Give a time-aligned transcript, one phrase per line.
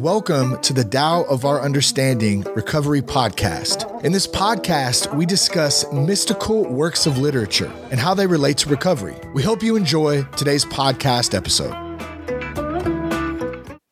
[0.00, 4.02] welcome to the Tao of Our Understanding Recovery Podcast.
[4.02, 9.14] In this podcast, we discuss mystical works of literature and how they relate to recovery.
[9.34, 11.74] We hope you enjoy today's podcast episode.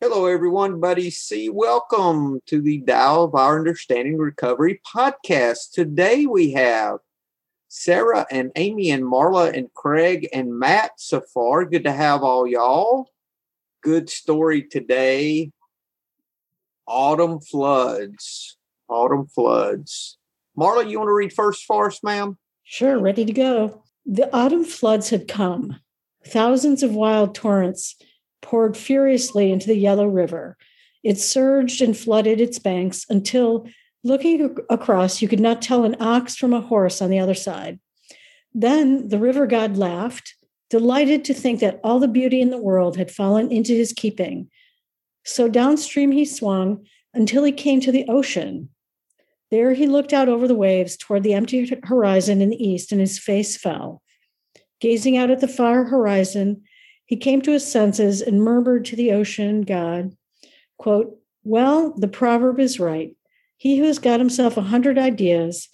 [0.00, 0.80] Hello, everyone.
[0.80, 1.50] Buddy C.
[1.50, 5.72] Welcome to the Tao of Our Understanding Recovery Podcast.
[5.72, 7.00] Today we have
[7.68, 11.66] Sarah and Amy and Marla and Craig and Matt so far.
[11.66, 13.11] Good to have all y'all.
[13.82, 15.52] Good story today.
[16.88, 18.56] Autumn floods.
[18.88, 20.19] Autumn floods.
[20.59, 22.38] Marla, you want to read first for us, ma'am?
[22.65, 23.84] Sure, ready to go.
[24.05, 25.77] The autumn floods had come.
[26.27, 27.95] Thousands of wild torrents
[28.43, 30.56] poured furiously into the Yellow River.
[31.05, 33.68] It surged and flooded its banks until
[34.05, 37.80] Looking across, you could not tell an ox from a horse on the other side.
[38.55, 40.34] Then the river god laughed,
[40.70, 44.48] delighted to think that all the beauty in the world had fallen into his keeping.
[45.29, 48.71] So downstream he swung until he came to the ocean.
[49.51, 53.01] There he looked out over the waves toward the empty horizon in the east, and
[53.01, 54.01] his face fell.
[54.80, 56.62] Gazing out at the far horizon,
[57.04, 60.16] he came to his senses and murmured to the ocean god,
[60.79, 63.15] quote, Well, the proverb is right.
[63.59, 65.69] He who has got himself a hundred ideas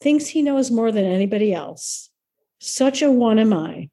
[0.00, 2.10] thinks he knows more than anybody else.
[2.60, 3.90] Such a one am I.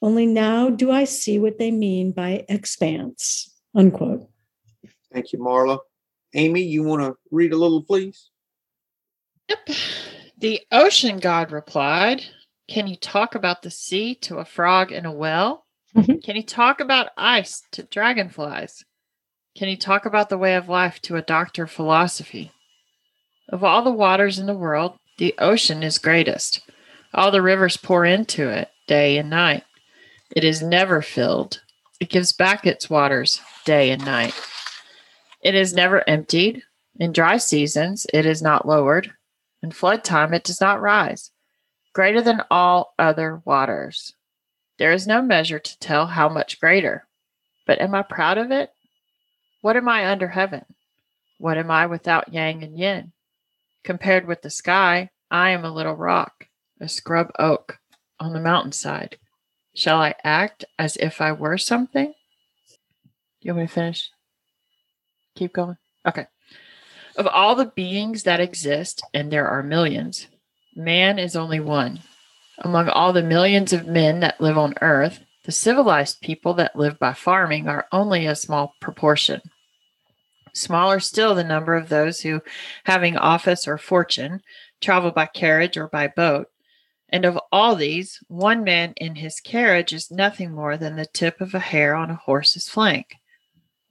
[0.00, 3.54] Only now do I see what they mean by expanse.
[3.74, 4.30] Unquote.
[5.16, 5.78] Thank you, Marla.
[6.34, 8.28] Amy, you want to read a little, please?
[9.48, 9.70] Yep.
[10.36, 12.22] The ocean god replied,
[12.68, 15.64] Can you talk about the sea to a frog in a well?
[15.96, 16.18] Mm-hmm.
[16.18, 18.84] Can you talk about ice to dragonflies?
[19.56, 22.52] Can you talk about the way of life to a doctor of philosophy?
[23.48, 26.60] Of all the waters in the world, the ocean is greatest.
[27.14, 29.64] All the rivers pour into it day and night.
[30.36, 31.62] It is never filled.
[32.00, 34.34] It gives back its waters day and night.
[35.46, 36.64] It is never emptied.
[36.98, 39.12] In dry seasons, it is not lowered.
[39.62, 41.30] In flood time, it does not rise.
[41.92, 44.16] Greater than all other waters.
[44.78, 47.06] There is no measure to tell how much greater.
[47.64, 48.70] But am I proud of it?
[49.60, 50.64] What am I under heaven?
[51.38, 53.12] What am I without yang and yin?
[53.84, 56.48] Compared with the sky, I am a little rock,
[56.80, 57.78] a scrub oak
[58.18, 59.16] on the mountainside.
[59.76, 62.14] Shall I act as if I were something?
[63.42, 64.10] You want me to finish?
[65.36, 65.76] Keep going.
[66.06, 66.26] Okay.
[67.16, 70.26] Of all the beings that exist, and there are millions,
[70.74, 72.00] man is only one.
[72.58, 76.98] Among all the millions of men that live on earth, the civilized people that live
[76.98, 79.40] by farming are only a small proportion.
[80.52, 82.42] Smaller still the number of those who,
[82.84, 84.40] having office or fortune,
[84.80, 86.48] travel by carriage or by boat.
[87.10, 91.40] And of all these, one man in his carriage is nothing more than the tip
[91.40, 93.16] of a hair on a horse's flank.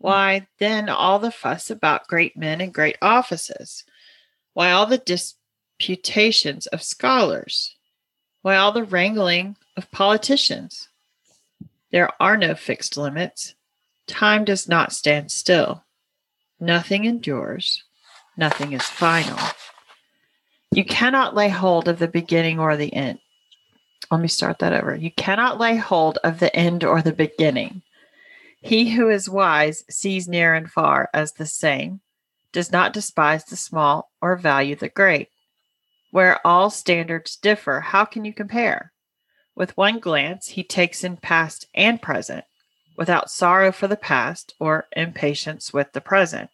[0.06, 3.84] Why, then, all the fuss about great men and great offices?
[4.54, 7.76] Why, all the disputations of scholars?
[8.44, 10.90] Why, all the wrangling of politicians?
[11.92, 13.56] There are no fixed limits.
[14.06, 15.84] Time does not stand still.
[16.60, 17.84] Nothing endures,
[18.38, 19.40] nothing is final.
[20.70, 23.18] You cannot lay hold of the beginning or the end.
[24.12, 24.94] Let me start that over.
[24.94, 27.82] You cannot lay hold of the end or the beginning.
[28.66, 32.02] He who is wise sees near and far as the same,
[32.52, 35.30] does not despise the small or value the great.
[36.10, 38.92] Where all standards differ, how can you compare?
[39.54, 42.44] With one glance, he takes in past and present
[42.98, 46.50] without sorrow for the past or impatience with the present.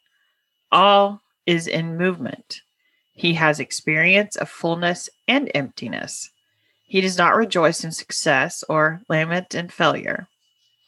[0.70, 2.60] All is in movement.
[3.14, 6.30] He has experience of fullness and emptiness.
[6.84, 10.28] He does not rejoice in success or lament in failure.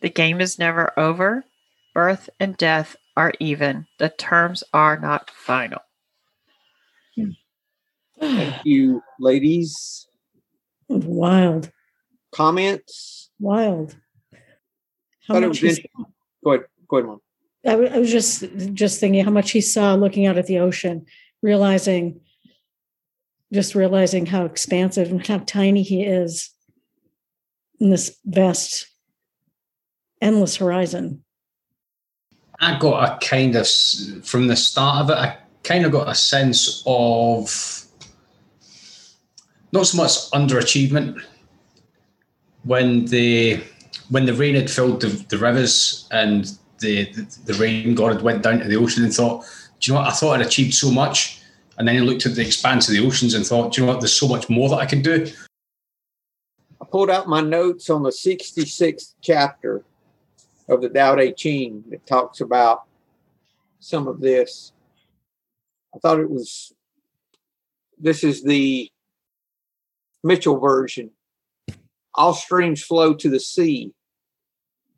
[0.03, 1.45] The game is never over.
[1.93, 3.87] Birth and death are even.
[3.99, 5.79] The terms are not final.
[8.19, 10.07] Thank you, ladies.
[10.89, 11.71] Wild.
[12.33, 13.31] Comments?
[13.39, 13.95] Wild.
[15.27, 15.79] How much was
[16.43, 16.65] Go ahead.
[16.89, 17.21] Go ahead, Mom.
[17.65, 20.59] I, w- I was just just thinking how much he saw looking out at the
[20.59, 21.05] ocean,
[21.41, 22.19] realizing,
[23.53, 26.51] just realizing how expansive and how tiny he is
[27.79, 28.87] in this vast,
[30.23, 31.23] endless horizon.
[32.59, 33.67] I got a kind of
[34.23, 35.17] from the start of it.
[35.17, 37.85] I kind of got a sense of
[39.71, 41.21] not so much underachievement
[42.63, 43.61] when the
[44.09, 48.21] when the rain had filled the, the rivers and the, the, the rain god had
[48.21, 49.45] went down to the ocean and thought,
[49.79, 50.09] do you know what?
[50.09, 51.41] I thought I'd achieved so much.
[51.77, 53.93] And then he looked at the expanse of the oceans and thought, do you know
[53.93, 54.01] what?
[54.01, 55.27] There's so much more that I can do.
[56.79, 59.83] I pulled out my notes on the 66th chapter
[60.69, 62.83] of the Tao Te Ching that talks about
[63.79, 64.71] some of this.
[65.95, 66.73] I thought it was,
[67.99, 68.89] this is the
[70.23, 71.11] Mitchell version.
[72.15, 73.93] All streams flow to the sea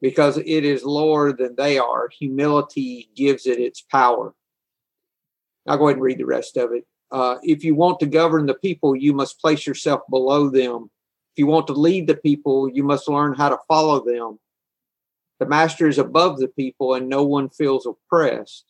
[0.02, 2.10] because it is lower than they are.
[2.20, 4.34] Humility gives it its power.
[5.68, 6.86] I'll go ahead and read the rest of it.
[7.12, 10.90] Uh, if you want to govern the people, you must place yourself below them.
[11.34, 14.40] If you want to lead the people, you must learn how to follow them.
[15.40, 18.66] The master is above the people, and no one feels oppressed.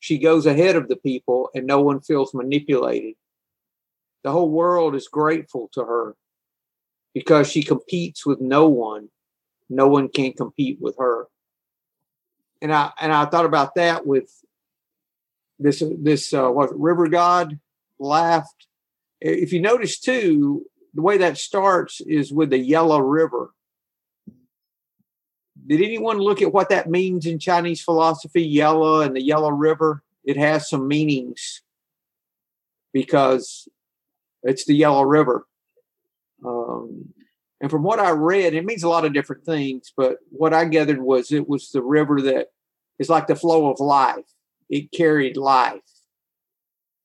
[0.00, 3.14] She goes ahead of the people, and no one feels manipulated.
[4.22, 6.16] The whole world is grateful to her
[7.12, 9.08] because she competes with no one.
[9.68, 11.26] No one can compete with her.
[12.60, 14.30] And I and I thought about that with
[15.58, 17.58] this this uh, what river god
[17.98, 18.66] laughed.
[19.20, 23.50] If you notice too, the way that starts is with the yellow river.
[25.66, 28.42] Did anyone look at what that means in Chinese philosophy?
[28.42, 30.02] Yellow and the yellow river.
[30.24, 31.62] It has some meanings
[32.92, 33.68] because
[34.42, 35.46] it's the Yellow River.
[36.44, 37.12] Um,
[37.60, 40.64] and from what I read, it means a lot of different things, but what I
[40.66, 42.48] gathered was it was the river that
[42.98, 44.26] is like the flow of life.
[44.68, 45.80] It carried life.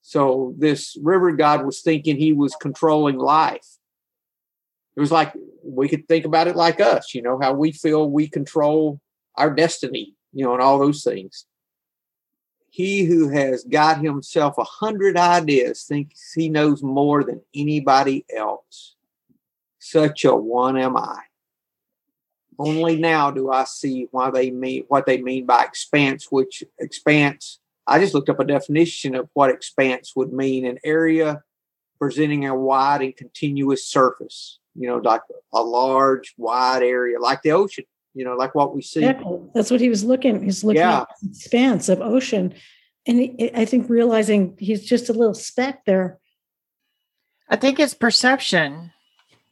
[0.02, 3.79] So this river god was thinking he was controlling life.
[4.96, 5.34] It was like
[5.64, 9.00] we could think about it like us, you know, how we feel we control
[9.36, 11.46] our destiny, you know, and all those things.
[12.70, 18.96] He who has got himself a hundred ideas thinks he knows more than anybody else.
[19.80, 21.20] Such a one am I.
[22.60, 27.60] Only now do I see why they mean what they mean by expanse, which expanse,
[27.88, 31.42] I just looked up a definition of what expanse would mean an area
[32.00, 35.22] presenting a wide and continuous surface, you know, like
[35.54, 39.00] a large, wide area, like the ocean you know, like what we see.
[39.00, 39.40] Exactly.
[39.54, 40.44] That's what he was looking.
[40.44, 41.02] He's looking yeah.
[41.02, 42.54] at the expanse of ocean.
[43.08, 46.20] And he, I think realizing he's just a little speck there.
[47.48, 48.92] I think it's perception,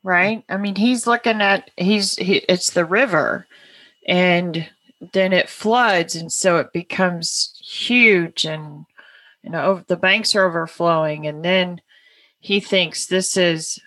[0.03, 0.43] right?
[0.49, 3.47] I mean, he's looking at he's he, it's the river,
[4.07, 4.69] and
[5.13, 8.85] then it floods, and so it becomes huge, and
[9.41, 11.81] you know the banks are overflowing, and then
[12.39, 13.79] he thinks this is.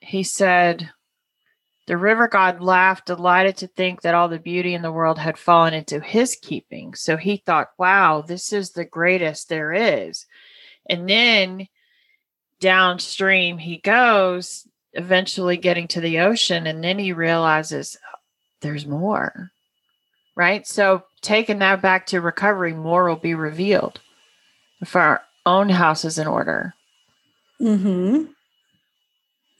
[0.00, 0.90] He said,
[1.86, 5.36] the river god laughed, delighted to think that all the beauty in the world had
[5.36, 6.94] fallen into his keeping.
[6.94, 10.26] So he thought, wow, this is the greatest there is.
[10.88, 11.68] And then
[12.60, 16.66] downstream he goes, eventually getting to the ocean.
[16.66, 17.96] And then he realizes
[18.60, 19.50] there's more.
[20.34, 20.66] Right.
[20.66, 24.00] So taking that back to recovery, more will be revealed
[24.80, 26.74] if our own house is in order.
[27.62, 28.24] Mm-hmm.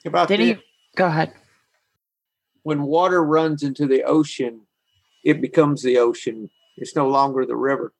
[0.04, 0.56] About Did he
[0.96, 1.32] go ahead?
[2.62, 4.62] when water runs into the ocean,
[5.24, 6.50] it becomes the ocean.
[6.76, 7.92] It's no longer the river.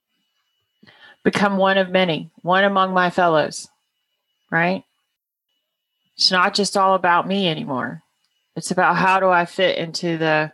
[1.25, 3.69] Become one of many, one among my fellows,
[4.51, 4.85] right?
[6.17, 8.03] It's not just all about me anymore.
[8.57, 10.53] It's about how do I fit into the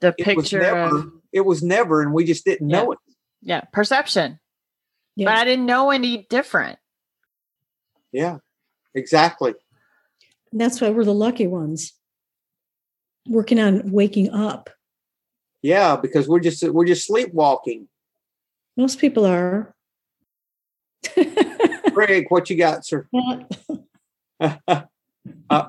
[0.00, 2.82] the it picture never, of, it was never and we just didn't yeah.
[2.82, 2.98] know it.
[3.42, 4.38] Yeah, perception.
[5.14, 5.26] Yeah.
[5.26, 6.78] But I didn't know any different.
[8.16, 8.38] Yeah.
[8.94, 9.54] Exactly.
[10.52, 11.92] That's why we're the lucky ones
[13.28, 14.70] working on waking up.
[15.60, 17.88] Yeah, because we're just we're just sleepwalking.
[18.76, 19.74] Most people are.
[21.92, 23.06] Greg, what you got, sir?
[24.40, 25.68] uh,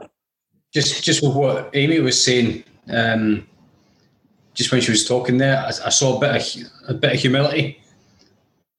[0.73, 3.45] just just with what Amy was saying, um,
[4.53, 7.19] just when she was talking there, I, I, saw a bit of a bit of
[7.19, 7.81] humility.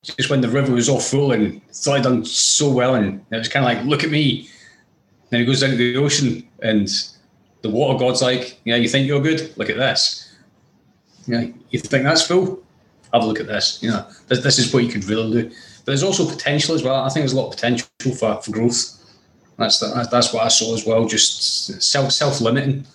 [0.03, 3.37] Just when the river was all full and thought I'd done so well, and it
[3.37, 4.49] was kind of like, look at me.
[5.31, 6.89] Then he goes down to the ocean and
[7.63, 9.53] the water god's like, yeah, you think you're good?
[9.57, 10.37] Look at this.
[11.27, 12.63] You know, you think that's full?
[13.13, 13.83] Have a look at this.
[13.83, 15.49] You know, this, this is what you could really do.
[15.49, 16.95] But there's also potential as well.
[16.95, 17.89] I think there's a lot of potential
[18.19, 18.95] for, for growth.
[19.59, 21.05] That's the, that's what I saw as well.
[21.07, 22.87] Just self self limiting,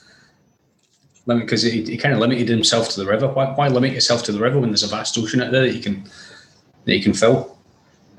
[1.25, 3.27] limit because he, he kind of limited himself to the river.
[3.27, 5.73] Why, why limit yourself to the river when there's a vast ocean out there that
[5.73, 6.09] you can
[6.85, 7.57] that you can fill?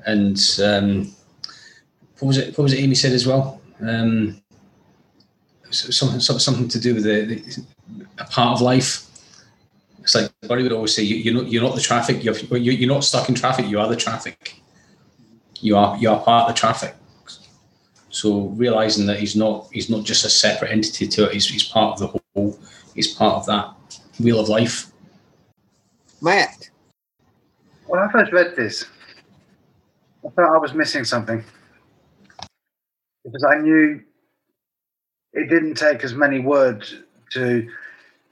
[0.05, 1.15] And um,
[2.19, 2.57] what was it?
[2.57, 2.79] What was it?
[2.79, 3.61] Amy said as well.
[3.81, 4.41] Um,
[5.71, 7.65] something something to do with the, the,
[8.19, 9.01] a part of life.
[9.99, 12.23] It's like Buddy would always say, you, are not you're not the traffic.
[12.23, 13.67] You're you're not stuck in traffic.
[13.67, 14.61] You are the traffic.
[15.59, 16.95] You are you are part of the traffic.
[18.09, 21.33] So realizing that he's not he's not just a separate entity to it.
[21.33, 22.59] He's he's part of the whole.
[22.93, 23.73] He's part of that
[24.19, 24.91] wheel of life.
[26.21, 26.69] Matt.
[27.87, 28.85] When I first read this,
[30.25, 31.43] I felt I was missing something
[33.23, 34.01] because I knew
[35.33, 36.95] it didn't take as many words
[37.31, 37.67] to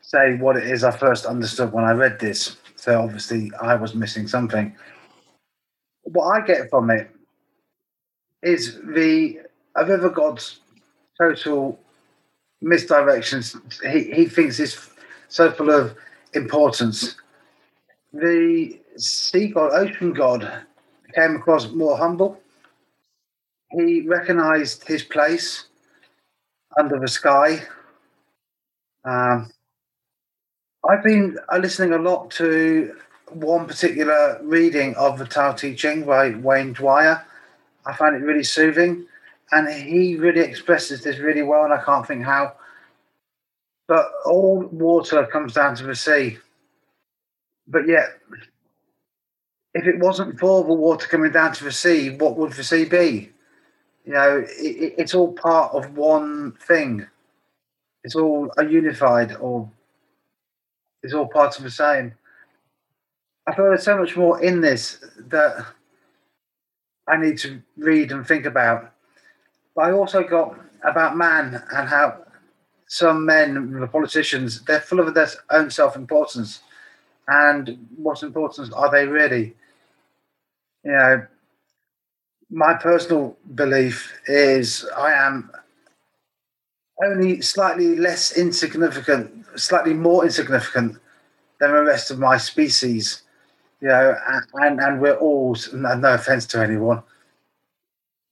[0.01, 2.57] say what it is I first understood when I read this.
[2.75, 4.75] So obviously, I was missing something.
[6.03, 7.10] What I get from it
[8.41, 9.39] is the
[9.75, 10.60] a river god's
[11.17, 11.79] total
[12.63, 13.55] misdirections.
[13.83, 14.89] He he thinks is
[15.29, 15.95] so full of
[16.33, 17.15] importance.
[18.12, 20.65] The sea god, ocean god,
[21.13, 22.39] came across more humble.
[23.71, 25.65] He recognized his place
[26.77, 27.63] under the sky.
[29.05, 29.51] Um,
[30.89, 32.95] I've been uh, listening a lot to
[33.31, 37.23] one particular reading of the Tao Te Ching by Wayne Dyer.
[37.85, 39.05] I find it really soothing,
[39.51, 42.53] and he really expresses this really well, and I can't think how.
[43.88, 46.38] But all water comes down to the sea.
[47.67, 48.19] But yet,
[49.74, 52.86] if it wasn't for the water coming down to the sea, what would the sea
[52.86, 53.32] be?
[54.06, 57.08] You know, it, it's all part of one thing.
[58.03, 59.70] It's all a unified, or
[61.01, 62.13] it's all part of the same.
[63.48, 65.65] I feel there's so much more in this that
[67.08, 68.92] I need to read and think about.
[69.75, 72.20] But I also got about man and how
[72.88, 76.62] some men, the politicians, they're full of their own self importance.
[77.27, 79.56] And what importance are they really?
[80.84, 81.25] You know,
[82.50, 85.50] my personal belief is I am
[87.04, 90.98] only slightly less insignificant, slightly more insignificant
[91.60, 93.24] than the rest of my species.
[93.82, 94.16] You know,
[94.54, 97.02] and, and we're all, no offense to anyone,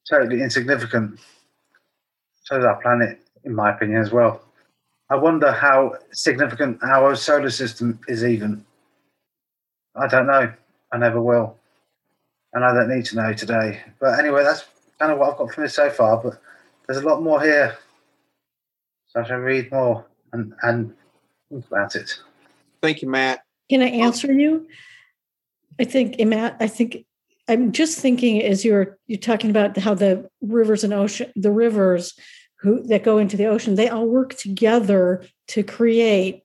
[0.09, 1.19] totally insignificant.
[2.43, 4.43] So is our planet, in my opinion, as well.
[5.09, 8.65] I wonder how significant our solar system is, even.
[9.95, 10.53] I don't know.
[10.93, 11.57] I never will
[12.53, 13.81] and I don't need to know today.
[13.99, 14.65] But anyway, that's
[14.99, 16.17] kind of what I've got from this so far.
[16.17, 16.41] But
[16.87, 17.77] there's a lot more here,
[19.07, 20.93] so I shall read more and and
[21.49, 22.19] think about it.
[22.81, 23.43] Thank you, Matt.
[23.69, 24.67] Can I answer you?
[25.79, 26.57] I think, eh, Matt.
[26.59, 27.05] I think
[27.47, 32.13] I'm just thinking as you're you're talking about how the rivers and ocean, the rivers
[32.59, 36.43] who that go into the ocean, they all work together to create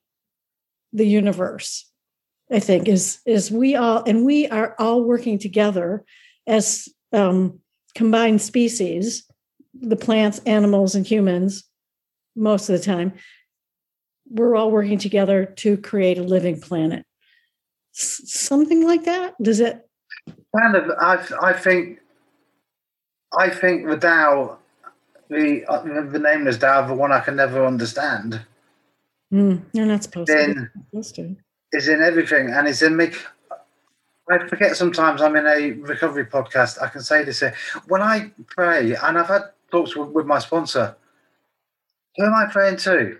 [0.93, 1.86] the universe
[2.51, 6.05] I think is is we all and we are all working together
[6.47, 7.61] as um,
[7.95, 9.29] combined species,
[9.75, 11.65] the plants, animals, and humans.
[12.37, 13.15] Most of the time,
[14.29, 17.05] we're all working together to create a living planet.
[17.97, 19.35] S- something like that.
[19.43, 19.89] Does it?
[20.57, 20.91] Kind of.
[20.99, 22.01] I I think.
[23.37, 24.59] I think the Tao,
[25.29, 28.41] the uh, the nameless Tao, the one I can never understand.
[29.33, 31.37] Mm, you're not supposed then, to.
[31.73, 33.11] Is in everything and it's in me.
[34.31, 36.83] I forget sometimes I'm in a recovery podcast.
[36.83, 37.55] I can say this here.
[37.87, 40.97] When I pray, and I've had talks with, with my sponsor,
[42.17, 43.19] who am I praying to?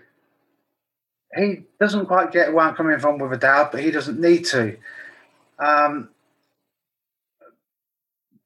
[1.35, 4.45] He doesn't quite get where I'm coming from with a Tao, but he doesn't need
[4.45, 4.77] to.
[5.59, 6.09] Um,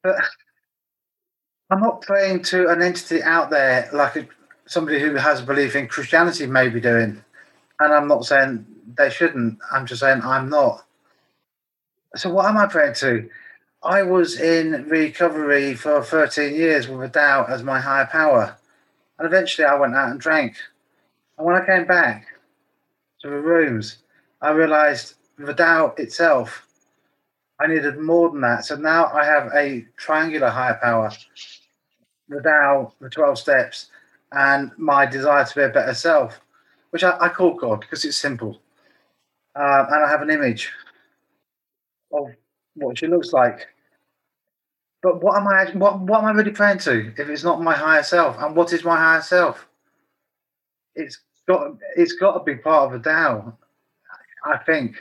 [0.02, 0.16] but
[1.70, 4.28] I'm not praying to an entity out there like a,
[4.66, 7.24] somebody who has a belief in Christianity may be doing.
[7.80, 9.58] And I'm not saying they shouldn't.
[9.72, 10.84] I'm just saying I'm not.
[12.14, 13.28] So what am I praying to?
[13.82, 18.56] I was in recovery for 13 years with a Tao as my higher power.
[19.18, 20.56] And eventually I went out and drank.
[21.36, 22.26] And when I came back
[23.22, 23.98] to the rooms,
[24.40, 26.66] I realized the Tao itself,
[27.60, 28.64] I needed more than that.
[28.64, 31.10] So now I have a triangular higher power,
[32.28, 33.88] the Tao, the 12 steps,
[34.32, 36.40] and my desire to be a better self,
[36.92, 38.60] which I, I call God because it's simple
[39.54, 40.70] uh, and I have an image
[42.12, 42.28] of
[42.74, 43.68] what she looks like.
[45.02, 45.70] But what am I?
[45.76, 48.36] What what am I really praying to if it's not my higher self?
[48.38, 49.66] And what is my higher self?
[50.94, 51.18] It's
[51.48, 53.56] got it's got to be part of a Tao,
[54.46, 54.96] I think.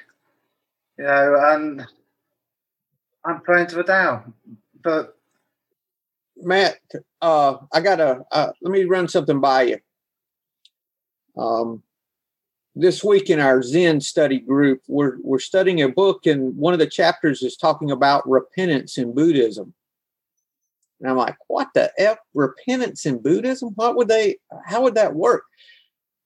[0.97, 1.85] You know, and
[3.25, 4.23] I'm praying to a Tao,
[4.83, 5.17] but
[6.37, 6.79] Matt,
[7.21, 9.77] uh, I gotta uh, let me run something by you.
[11.37, 11.83] Um,
[12.75, 16.79] this week in our Zen study group, we're we're studying a book, and one of
[16.79, 19.73] the chapters is talking about repentance in Buddhism.
[21.01, 23.71] And I'm like, what the f repentance in Buddhism?
[23.75, 24.37] What would they?
[24.65, 25.43] How would that work?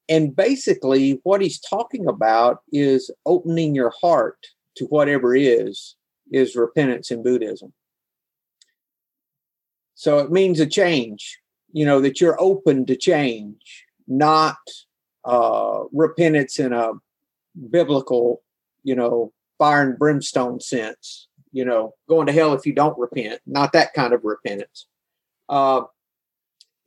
[0.08, 4.38] And basically, what he's talking about is opening your heart
[4.76, 5.96] to whatever is
[6.32, 7.74] is repentance in Buddhism.
[9.96, 11.40] So it means a change.
[11.72, 14.58] You know that you're open to change, not
[15.26, 16.92] uh, repentance in a
[17.70, 18.42] biblical,
[18.84, 23.42] you know, fire and brimstone sense, you know, going to hell if you don't repent,
[23.46, 24.88] not that kind of repentance.
[25.50, 25.82] Uh,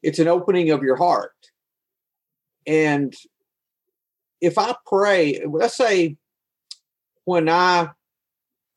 [0.03, 1.33] it's an opening of your heart.
[2.67, 3.15] And
[4.41, 6.17] if I pray, let's say
[7.25, 7.91] when I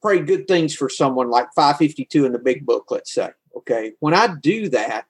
[0.01, 3.29] pray good things for someone like 552 in the big book, let's say.
[3.55, 3.93] Okay.
[3.99, 5.05] When I do that,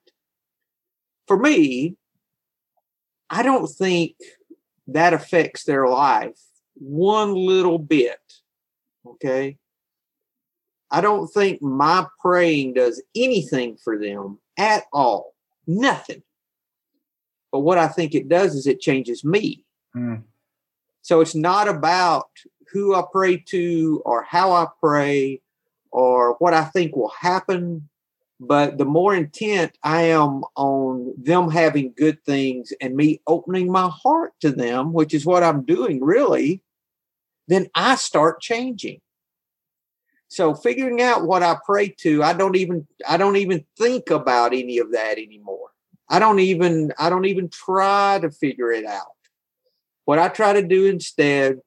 [1.28, 1.96] for me,
[3.30, 4.16] I don't think
[4.94, 6.38] that affects their life
[6.76, 8.20] one little bit.
[9.06, 9.58] Okay.
[10.90, 15.34] I don't think my praying does anything for them at all.
[15.66, 16.24] Nothing.
[17.52, 19.66] But what I think it does is it changes me.
[19.96, 20.24] Mm.
[21.02, 22.30] So it's not about
[22.72, 25.42] who I pray to or how I pray
[25.92, 27.90] or what I think will happen.
[28.44, 33.88] But the more intent I am on them having good things and me opening my
[33.88, 36.64] heart to them, which is what I'm doing really,
[37.48, 39.00] then I start changing.
[40.28, 44.56] So figuring out what I pray to, I don't even I don't even think about
[44.56, 45.70] any of that anymore.
[46.10, 49.12] I don't even I don't even try to figure it out.
[50.06, 51.60] What I try to do instead,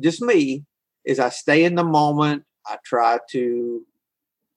[0.00, 0.64] just me,
[1.04, 2.44] is I stay in the moment.
[2.66, 3.84] I try to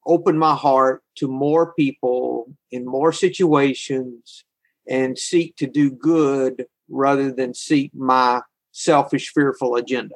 [0.06, 4.46] open my heart to more people in more situations
[4.88, 8.42] and seek to do good rather than seek my
[8.72, 10.16] selfish, fearful agenda.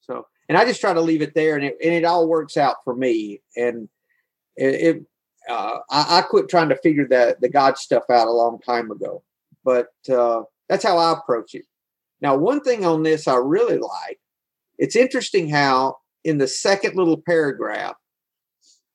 [0.00, 2.56] So, and I just try to leave it there, and it, and it all works
[2.56, 3.40] out for me.
[3.56, 3.88] And
[4.56, 5.02] it, it
[5.48, 8.90] uh, I, I, quit trying to figure that the God stuff out a long time
[8.90, 9.22] ago,
[9.64, 11.64] but uh, that's how I approach it.
[12.20, 14.20] Now, one thing on this I really like.
[14.78, 17.96] It's interesting how in the second little paragraph,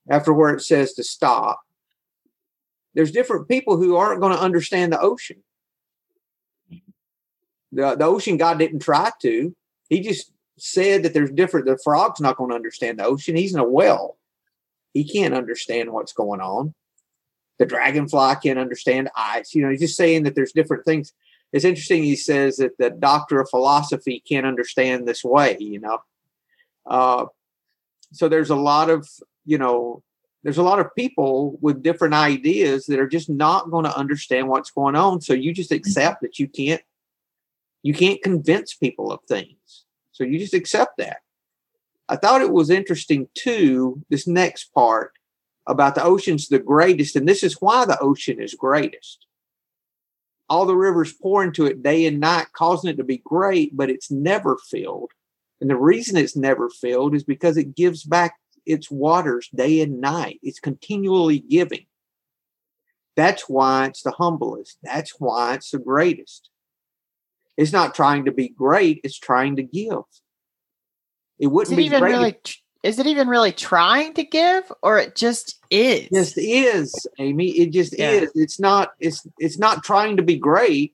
[0.09, 1.61] after where it says to stop,
[2.93, 5.43] there's different people who aren't going to understand the ocean.
[7.71, 9.55] The, the ocean God didn't try to.
[9.89, 11.65] He just said that there's different.
[11.65, 13.35] The frog's not going to understand the ocean.
[13.35, 14.17] He's in a well.
[14.93, 16.73] He can't understand what's going on.
[17.59, 19.53] The dragonfly can't understand ice.
[19.53, 21.13] You know, he's just saying that there's different things.
[21.53, 22.03] It's interesting.
[22.03, 25.57] He says that the doctor of philosophy can't understand this way.
[25.59, 25.99] You know,
[26.85, 27.25] uh,
[28.11, 29.08] so there's a lot of
[29.47, 30.03] you know
[30.43, 34.47] there's a lot of people with different ideas that are just not going to understand
[34.47, 35.19] what's going on.
[35.19, 35.77] So you just mm-hmm.
[35.77, 36.81] accept that you can't
[37.83, 39.86] you can't convince people of things.
[40.12, 41.17] So you just accept that.
[42.10, 45.12] I thought it was interesting too, this next part
[45.67, 49.25] about the ocean's the greatest, and this is why the ocean is greatest.
[50.49, 53.89] All the rivers pour into it day and night, causing it to be great, but
[53.89, 55.12] it's never filled.
[55.60, 58.36] And the reason it's never filled is because it gives back
[58.67, 60.39] its waters day and night.
[60.43, 61.86] It's continually giving.
[63.15, 64.77] That's why it's the humblest.
[64.84, 66.49] That's why it's the greatest.
[67.58, 70.03] It's not trying to be great, it's trying to give.
[71.39, 72.12] It wouldn't it be even great.
[72.12, 72.38] really
[72.84, 76.06] is it even really trying to give or it just is?
[76.06, 77.49] It just is, Amy.
[77.49, 78.12] It just Yeah.
[78.12, 78.32] is.
[78.36, 80.93] It's not it's it's not trying to be great.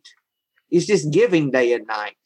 [0.72, 2.18] It's just giving day and night.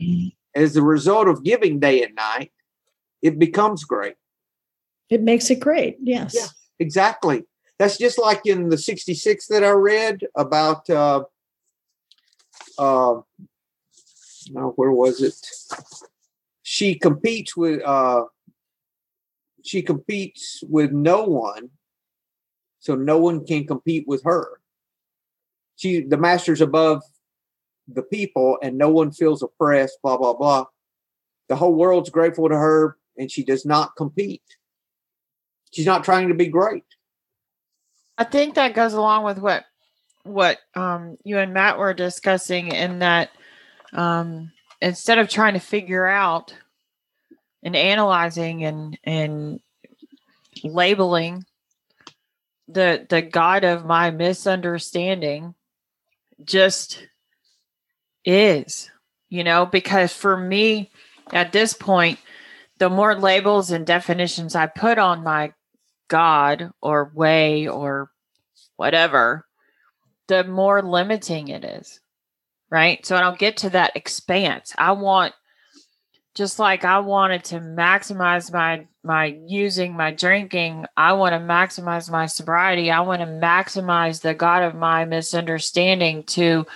[0.00, 0.34] Mm.
[0.54, 2.52] As a result of giving day and night,
[3.24, 4.16] it becomes great.
[5.08, 5.96] It makes it great.
[6.02, 6.34] Yes.
[6.34, 6.46] Yeah.
[6.78, 7.44] Exactly.
[7.78, 11.24] That's just like in the 66 that I read about uh
[12.78, 13.20] uh
[14.50, 15.34] now where was it?
[16.62, 18.24] She competes with uh
[19.64, 21.70] she competes with no one,
[22.78, 24.60] so no one can compete with her.
[25.76, 27.02] She the master's above
[27.88, 30.66] the people and no one feels oppressed, blah blah blah.
[31.48, 34.42] The whole world's grateful to her and she does not compete.
[35.72, 36.84] She's not trying to be great.
[38.16, 39.64] I think that goes along with what
[40.22, 43.30] what um, you and Matt were discussing in that
[43.92, 46.54] um, instead of trying to figure out
[47.62, 49.60] and analyzing and and
[50.62, 51.44] labeling
[52.68, 55.54] the the God of my misunderstanding
[56.44, 57.06] just
[58.24, 58.90] is,
[59.28, 60.90] you know, because for me
[61.32, 62.18] at this point,
[62.78, 65.52] the more labels and definitions I put on my
[66.08, 68.10] God or way or
[68.76, 69.46] whatever,
[70.28, 72.00] the more limiting it is.
[72.70, 73.04] Right.
[73.06, 74.72] So I don't get to that expanse.
[74.76, 75.34] I want
[76.34, 82.10] just like I wanted to maximize my my using my drinking, I want to maximize
[82.10, 82.90] my sobriety.
[82.90, 86.66] I want to maximize the God of my misunderstanding to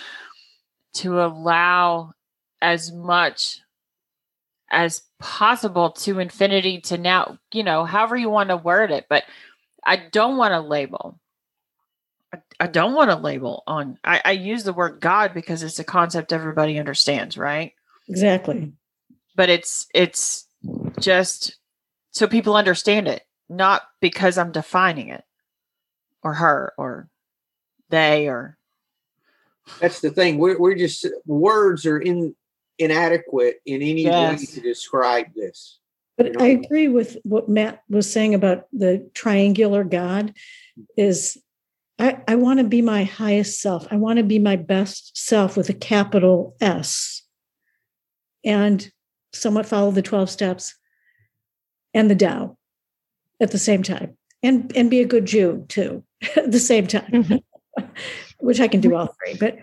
[0.94, 2.12] to allow
[2.60, 3.60] as much
[4.70, 9.06] as possible to infinity to now, you know, however you want to word it.
[9.08, 9.24] But
[9.84, 11.18] I don't want to label.
[12.32, 13.98] I, I don't want to label on.
[14.04, 17.72] I, I use the word God because it's a concept everybody understands, right?
[18.08, 18.72] Exactly.
[19.34, 20.46] But it's it's
[21.00, 21.56] just
[22.10, 25.24] so people understand it, not because I'm defining it
[26.22, 27.08] or her or
[27.90, 28.58] they or
[29.80, 30.38] That's the thing.
[30.38, 32.34] We're, we're just words are in
[32.78, 35.78] inadequate in any way to describe this.
[36.16, 40.34] But I agree with what Matt was saying about the triangular God
[40.96, 41.38] is
[41.98, 43.86] I, I want to be my highest self.
[43.90, 47.22] I want to be my best self with a capital S.
[48.44, 48.88] And
[49.32, 50.76] somewhat follow the 12 steps
[51.92, 52.56] and the Tao
[53.40, 54.16] at the same time.
[54.42, 56.04] And and be a good Jew too
[56.36, 57.10] at the same time.
[57.10, 57.84] Mm-hmm.
[58.40, 59.36] Which I can do all three.
[59.38, 59.58] But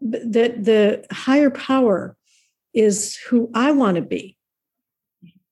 [0.00, 2.16] the the higher power
[2.74, 4.36] is who I want to be.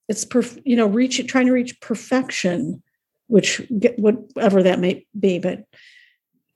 [0.08, 2.82] It's perf- you know, reach trying to reach perfection,
[3.28, 3.62] which
[3.96, 5.64] whatever that may be, but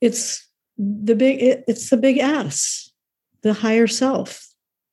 [0.00, 2.90] it's the big it, it's the big S,
[3.42, 4.48] the higher self,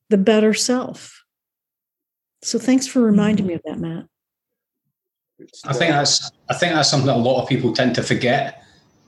[0.10, 1.24] the better self.
[2.44, 4.06] So thanks for reminding me of that, Matt.
[5.66, 8.64] I think that's I think that's something that a lot of people tend to forget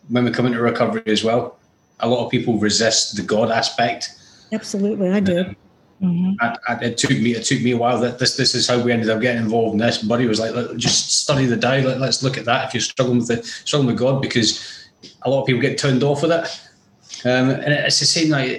[0.09, 1.59] when we come into recovery as well.
[1.99, 4.09] A lot of people resist the God aspect.
[4.51, 5.55] Absolutely, I did.
[6.03, 6.83] Mm-hmm.
[6.83, 9.09] It took me it took me a while that this this is how we ended
[9.09, 10.03] up getting involved in this.
[10.03, 11.77] Buddy was like, just study the Tao.
[11.77, 12.67] Let, us look at that.
[12.67, 14.89] If you're struggling with it, struggling with God, because
[15.21, 17.25] a lot of people get turned off with it.
[17.25, 18.49] Um, and it's the same like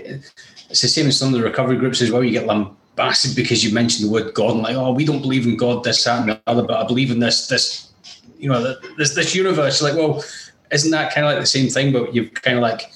[0.70, 2.24] it's the same as some of the recovery groups as well.
[2.24, 5.46] You get lambasted because you mentioned the word God and like, oh, we don't believe
[5.46, 7.92] in God, this, that, and the other, but I believe in this, this,
[8.38, 9.82] you know, this this universe.
[9.82, 10.24] Like, well,
[10.72, 11.92] isn't that kind of like the same thing?
[11.92, 12.90] But you've kind of like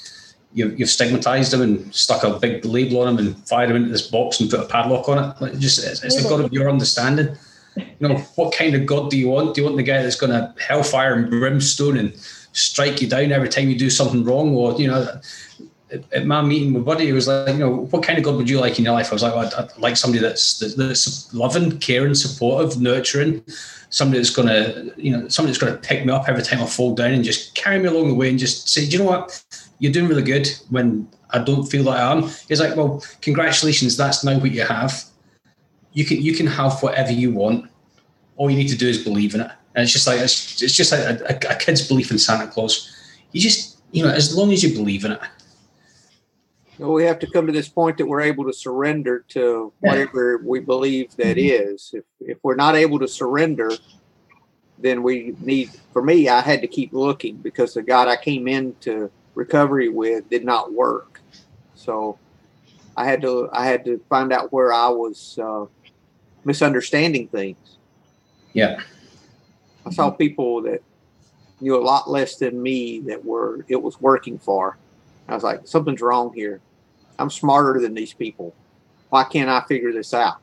[0.53, 3.91] you've, you've stigmatized them and stuck a big label on them and fired them into
[3.91, 5.41] this box and put a padlock on it.
[5.41, 7.37] Like just it's, it's a God of your understanding.
[7.77, 9.55] You know, what kind of God do you want?
[9.55, 12.15] Do you want the guy that's going to hellfire and brimstone and
[12.53, 14.55] strike you down every time you do something wrong?
[14.55, 15.21] Or, you know,
[16.13, 18.51] at my meeting with Buddy, it was like, you know, what kind of God would
[18.51, 19.11] you like in your life?
[19.11, 23.43] I was like, well, I'd, I'd like somebody that's, that's loving, caring, supportive, nurturing,
[23.91, 26.61] somebody that's going to, you know, somebody that's going to pick me up every time
[26.61, 28.99] I fall down and just carry me along the way and just say, do you
[28.99, 29.45] know what?
[29.79, 32.23] You're doing really good when I don't feel like I am.
[32.49, 35.05] He's like, well, congratulations, that's now what you have.
[35.93, 37.71] You can you can have whatever you want.
[38.37, 39.51] All you need to do is believe in it.
[39.75, 42.95] And it's just like it's, it's just like a, a, kid's belief in Santa Claus.
[43.33, 45.21] You just you know, as long as you believe in it.
[46.79, 50.39] Well, we have to come to this point that we're able to surrender to whatever
[50.39, 51.73] we believe that mm-hmm.
[51.73, 51.91] is.
[51.93, 53.73] If if we're not able to surrender,
[54.79, 55.71] then we need.
[55.93, 60.29] For me, I had to keep looking because the God I came into recovery with
[60.29, 61.21] did not work.
[61.77, 62.19] So
[62.97, 65.67] I had to I had to find out where I was uh,
[66.45, 67.79] misunderstanding things.
[68.53, 68.81] Yeah,
[69.87, 70.83] I saw people that
[71.61, 74.77] knew a lot less than me that were it was working for.
[75.29, 76.61] I was like, something's wrong here.
[77.19, 78.55] I'm smarter than these people.
[79.11, 80.39] Why can't I figure this out?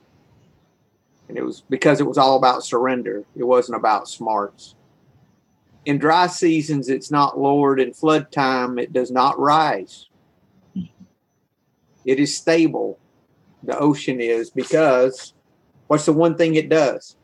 [1.28, 3.26] And it was because it was all about surrender.
[3.36, 4.75] It wasn't about smarts
[5.86, 10.08] in dry seasons it's not lowered in flood time it does not rise.
[12.06, 13.00] It is stable
[13.66, 15.34] the ocean is because
[15.88, 17.16] what's the one thing it does?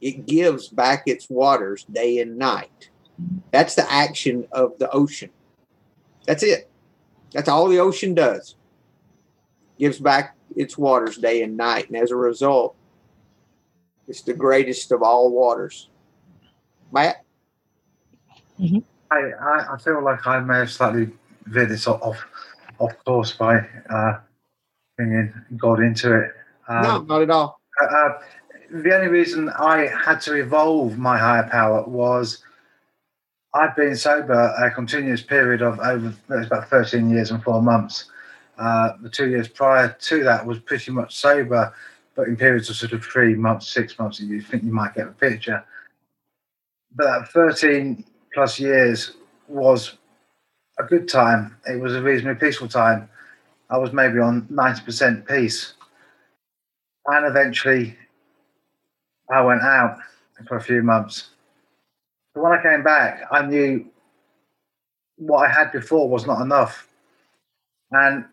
[0.00, 2.90] It gives back its waters day and night.
[3.52, 5.30] That's the action of the ocean.
[6.26, 6.70] That's it.
[7.32, 8.56] That's all the ocean does.
[9.78, 12.76] Gives back its waters day and night and as a result
[14.08, 15.88] it's the greatest of all waters.
[16.92, 17.24] Matt
[18.60, 18.78] Mm-hmm.
[19.10, 21.10] I, I feel like I may have slightly
[21.46, 22.24] veered this off
[22.78, 23.58] off course by
[23.90, 24.18] uh,
[24.96, 26.32] bringing God into it.
[26.68, 27.60] Um, no, not at all.
[27.82, 28.18] Uh, uh,
[28.70, 32.42] the only reason I had to evolve my higher power was
[33.52, 38.06] I've been sober a continuous period of over about 13 years and four months.
[38.58, 41.74] Uh, the two years prior to that was pretty much sober,
[42.14, 45.08] but in periods of sort of three months, six months, you think you might get
[45.08, 45.64] a picture.
[46.94, 49.12] But that 13 plus years
[49.48, 49.96] was
[50.78, 51.56] a good time.
[51.66, 53.08] It was a reasonably peaceful time.
[53.68, 55.74] I was maybe on 90% peace.
[57.06, 57.96] And eventually
[59.30, 59.98] I went out
[60.46, 61.30] for a few months.
[62.34, 63.86] But when I came back, I knew
[65.16, 66.88] what I had before was not enough.
[67.90, 68.24] And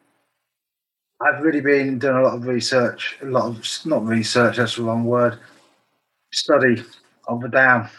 [1.20, 4.84] I've really been doing a lot of research, a lot of, not research, that's the
[4.84, 5.40] wrong word,
[6.32, 6.84] study
[7.28, 7.90] of the Tao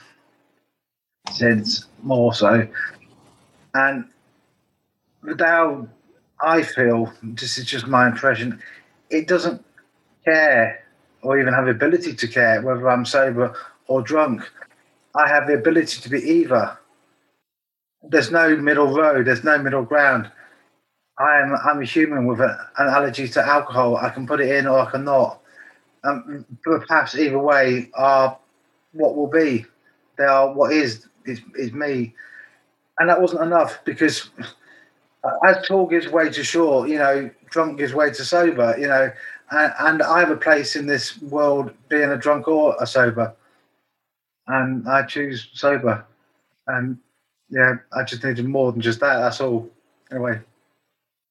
[1.33, 2.67] since more so.
[3.75, 4.05] And
[5.39, 5.89] Tao,
[6.43, 8.63] I feel, this is just my impression,
[9.11, 9.65] it doesn't
[10.25, 10.85] care
[11.23, 13.55] or even have the ability to care whether I'm sober
[13.87, 14.49] or drunk.
[15.15, 16.79] I have the ability to be either.
[18.03, 20.31] There's no middle road, there's no middle ground.
[21.19, 23.97] I'm I'm a human with a, an allergy to alcohol.
[23.97, 25.41] I can put it in or I can not.
[26.05, 28.39] Um, perhaps either way are
[28.93, 29.67] what will be.
[30.17, 32.15] They are what is is, is me.
[32.99, 34.31] And that wasn't enough because
[35.47, 39.11] as tall gives way to short, you know, drunk gives way to sober, you know,
[39.51, 43.35] and, and I have a place in this world being a drunk or a sober,
[44.47, 46.05] and I choose sober,
[46.67, 46.99] and
[47.51, 49.19] yeah, I just needed more than just that.
[49.19, 49.71] That's all.
[50.11, 50.41] Anyway,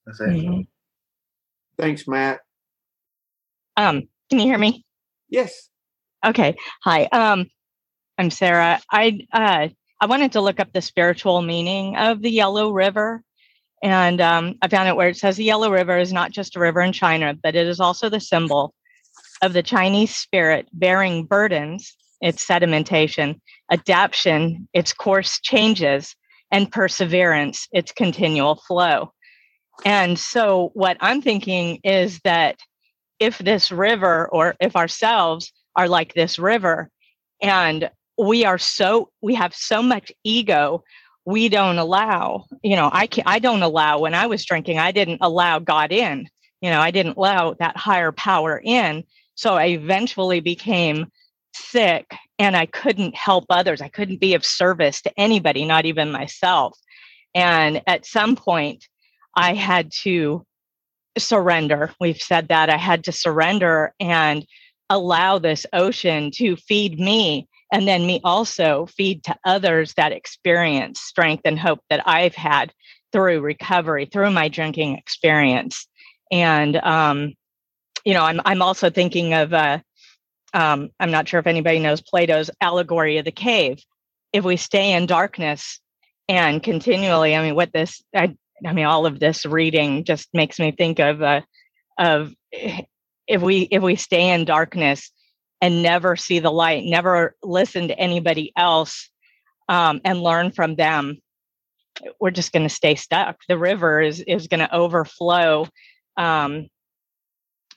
[0.05, 0.37] that's it.
[0.37, 0.67] Mhm.
[1.79, 2.41] Thanks, Matt.
[3.77, 4.85] Um, can you hear me?
[5.29, 5.69] Yes.
[6.25, 6.55] Okay.
[6.83, 7.05] Hi.
[7.05, 7.47] Um,
[8.17, 8.81] I'm Sarah.
[8.91, 13.23] I uh, I wanted to look up the spiritual meaning of the Yellow River,
[13.81, 16.59] and um, I found it where it says the Yellow River is not just a
[16.59, 18.73] river in China, but it is also the symbol
[19.41, 23.39] of the Chinese spirit bearing burdens, its sedimentation,
[23.71, 26.15] adaptation, its course changes,
[26.51, 29.11] and perseverance, its continual flow.
[29.85, 32.57] And so, what I'm thinking is that
[33.19, 36.89] if this river, or if ourselves are like this river,
[37.41, 40.83] and we are so we have so much ego
[41.25, 44.91] we don't allow you know i can i don't allow when i was drinking i
[44.91, 46.27] didn't allow god in
[46.61, 49.03] you know i didn't allow that higher power in
[49.35, 51.05] so i eventually became
[51.53, 56.11] sick and i couldn't help others i couldn't be of service to anybody not even
[56.11, 56.77] myself
[57.35, 58.87] and at some point
[59.35, 60.43] i had to
[61.17, 64.45] surrender we've said that i had to surrender and
[64.89, 70.99] allow this ocean to feed me and then me also feed to others that experience
[70.99, 72.73] strength and hope that I've had
[73.11, 75.87] through recovery, through my drinking experience.
[76.31, 77.33] And um,
[78.05, 79.79] you know, I'm I'm also thinking of uh,
[80.53, 83.79] um, I'm not sure if anybody knows Plato's allegory of the cave.
[84.33, 85.79] If we stay in darkness
[86.27, 90.59] and continually, I mean, what this I I mean, all of this reading just makes
[90.59, 91.41] me think of uh,
[91.97, 95.11] of if we if we stay in darkness
[95.61, 99.09] and never see the light, never listen to anybody else
[99.69, 101.21] um, and learn from them,
[102.19, 103.37] we're just going to stay stuck.
[103.47, 105.67] The river is is going to overflow,
[106.15, 106.67] um,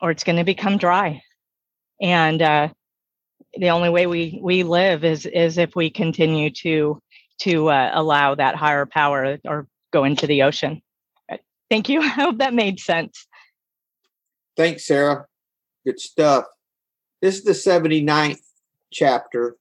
[0.01, 1.23] or it's going to become dry.
[2.01, 2.69] And uh,
[3.55, 7.01] the only way we we live is is if we continue to
[7.41, 10.83] to uh, allow that higher power or go into the ocean.
[11.71, 12.01] Thank you.
[12.03, 13.27] I hope that made sense.
[14.57, 15.27] Thanks, Sarah.
[15.87, 16.45] Good stuff.
[17.21, 18.41] This is the 79th
[18.91, 19.57] chapter.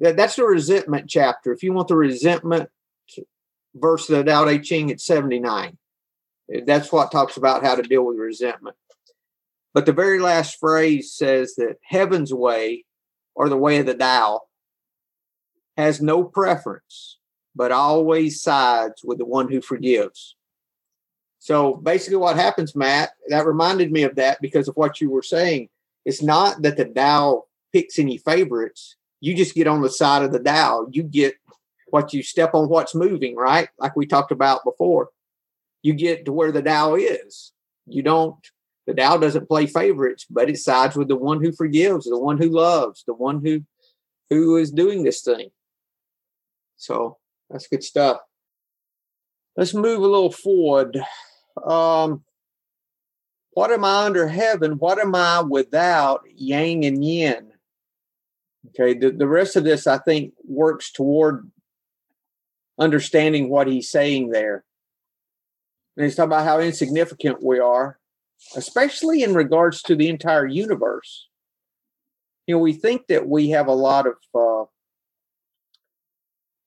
[0.00, 1.52] That, that's the resentment chapter.
[1.52, 2.70] If you want the resentment
[3.74, 5.76] verse of the Tao Te Ching, it's 79.
[6.64, 8.76] That's what talks about how to deal with resentment.
[9.74, 12.84] But the very last phrase says that heaven's way,
[13.34, 14.42] or the way of the Tao,
[15.76, 17.18] has no preference,
[17.54, 20.36] but always sides with the one who forgives.
[21.38, 25.22] So basically, what happens, Matt, that reminded me of that because of what you were
[25.22, 25.68] saying.
[26.08, 28.96] It's not that the Tao picks any favorites.
[29.20, 30.86] You just get on the side of the Tao.
[30.90, 31.34] You get
[31.88, 33.68] what you step on what's moving, right?
[33.78, 35.10] Like we talked about before.
[35.82, 37.52] You get to where the Tao is.
[37.84, 38.36] You don't,
[38.86, 42.38] the Tao doesn't play favorites, but it sides with the one who forgives, the one
[42.38, 43.64] who loves, the one who
[44.30, 45.50] who is doing this thing.
[46.78, 47.18] So
[47.50, 48.20] that's good stuff.
[49.58, 50.98] Let's move a little forward.
[51.66, 52.24] Um,
[53.52, 54.72] what am I under heaven?
[54.72, 57.52] What am I without yang and yin?
[58.68, 61.50] Okay, the, the rest of this, I think, works toward
[62.78, 64.64] understanding what he's saying there.
[65.96, 67.98] And he's talking about how insignificant we are,
[68.54, 71.28] especially in regards to the entire universe.
[72.46, 74.66] You know, we think that we have a lot of uh,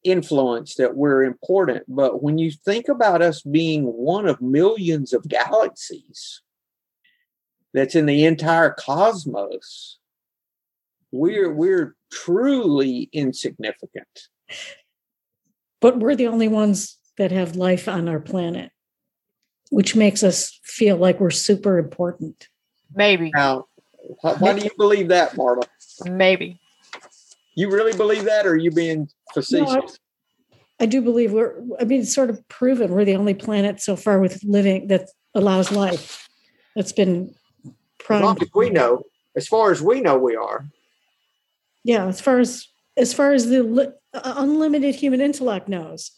[0.04, 5.28] influence, that we're important, but when you think about us being one of millions of
[5.28, 6.42] galaxies,
[7.74, 9.98] that's in the entire cosmos
[11.12, 14.30] we're we're truly insignificant
[15.80, 18.72] But we're the only ones that have life on our planet,
[19.70, 22.48] which makes us feel like we're super important.
[22.94, 23.32] Maybe.
[23.34, 23.66] now
[24.22, 25.68] why, why do you believe that marta
[26.06, 26.60] Maybe.
[27.56, 29.98] you really believe that or are you being facetious
[30.82, 33.96] I do believe we're, I mean, it's sort of proven we're the only planet so
[33.96, 36.28] far with living that allows life.
[36.76, 37.36] That's been
[38.10, 39.04] as long as we know
[39.36, 40.66] as far as we know we are
[41.84, 46.12] Yeah, as far as as far as the li- uh, unlimited human intellect knows,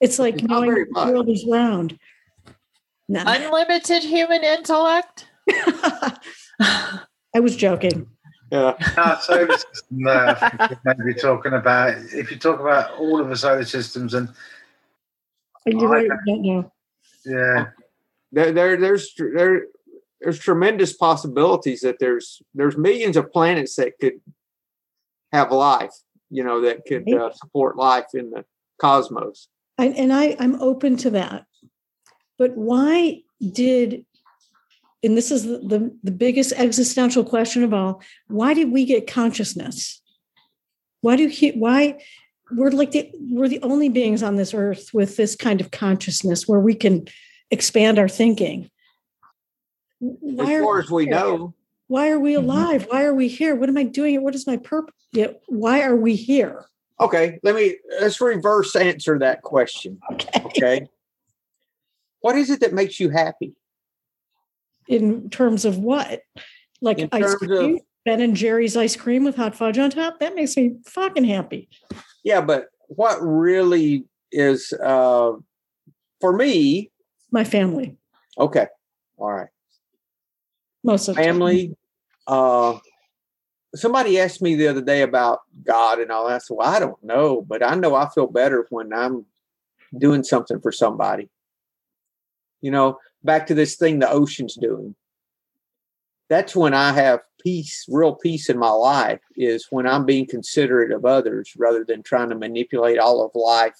[0.00, 1.98] it's like Not knowing the world is round.
[3.08, 5.26] No, Unlimited human intellect?
[6.60, 8.06] I was joking.
[8.52, 12.92] yeah Our solar system, uh, I think we're maybe talking about if you talk about
[12.92, 14.28] all of the solar systems and
[15.66, 16.10] You're I right.
[16.10, 16.72] I don't know.
[17.26, 17.66] yeah,
[18.32, 19.66] there, there there's there
[20.20, 24.20] there's tremendous possibilities that there's there's millions of planets that could
[25.32, 25.94] have life
[26.30, 28.44] you know that could uh, support life in the
[28.80, 29.48] cosmos.
[29.78, 31.46] I, and I, I'm open to that.
[32.38, 34.04] But why did
[35.02, 39.06] and this is the, the, the biggest existential question of all why did we get
[39.06, 40.00] consciousness?
[41.00, 42.02] Why do he why
[42.52, 46.46] we're like the we're the only beings on this earth with this kind of consciousness
[46.46, 47.06] where we can
[47.50, 48.70] expand our thinking
[50.00, 51.54] why as far as we know
[51.86, 52.48] why are we mm-hmm.
[52.48, 55.82] alive why are we here what am i doing what is my purpose yeah, why
[55.82, 56.64] are we here
[57.00, 60.88] okay let me let's reverse answer that question okay okay
[62.20, 63.54] what is it that makes you happy
[64.90, 66.22] in terms of what?
[66.82, 70.18] Like in ice cream, of, Ben and Jerry's ice cream with hot fudge on top.
[70.18, 71.68] That makes me fucking happy.
[72.24, 75.32] Yeah, but what really is uh
[76.20, 76.90] for me?
[77.30, 77.96] My family.
[78.36, 78.66] Okay.
[79.16, 79.48] All right.
[80.82, 81.76] Most of family.
[82.26, 82.78] Uh
[83.74, 86.42] somebody asked me the other day about God and all that.
[86.42, 89.26] So well, I don't know, but I know I feel better when I'm
[89.96, 91.28] doing something for somebody.
[92.60, 94.94] You know, back to this thing the ocean's doing.
[96.28, 100.92] That's when I have peace, real peace in my life, is when I'm being considerate
[100.92, 103.74] of others rather than trying to manipulate all of life.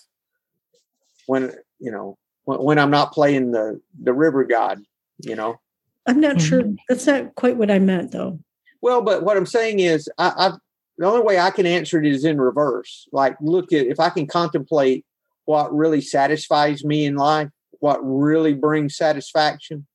[1.27, 4.83] When, you know, when, when I'm not playing the, the river god,
[5.21, 5.61] you know.
[6.07, 6.63] I'm not sure.
[6.63, 6.75] Mm-hmm.
[6.89, 8.41] That's not quite what I meant, though.
[8.81, 10.59] Well, but what I'm saying is, I, I've
[10.99, 13.09] the only way I can answer it is in reverse.
[13.11, 15.07] Like, look at if I can contemplate
[15.47, 19.87] what really satisfies me in life, what really brings satisfaction.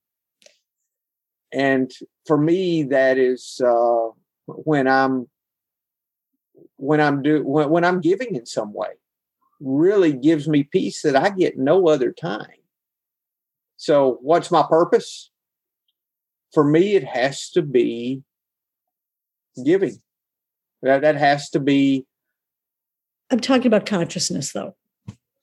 [1.53, 1.91] And
[2.25, 4.09] for me, that is uh,
[4.47, 5.29] when I'm
[6.77, 8.89] when I'm do when, when I'm giving in some way,
[9.59, 12.47] really gives me peace that I get no other time.
[13.77, 15.29] So, what's my purpose?
[16.55, 18.23] For me, it has to be
[19.63, 20.01] giving.
[20.81, 22.07] That that has to be.
[23.29, 24.75] I'm talking about consciousness, though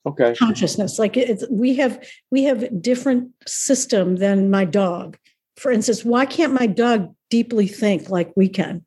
[0.05, 5.17] okay consciousness like it's we have we have different system than my dog
[5.55, 8.83] for instance why can't my dog deeply think like we can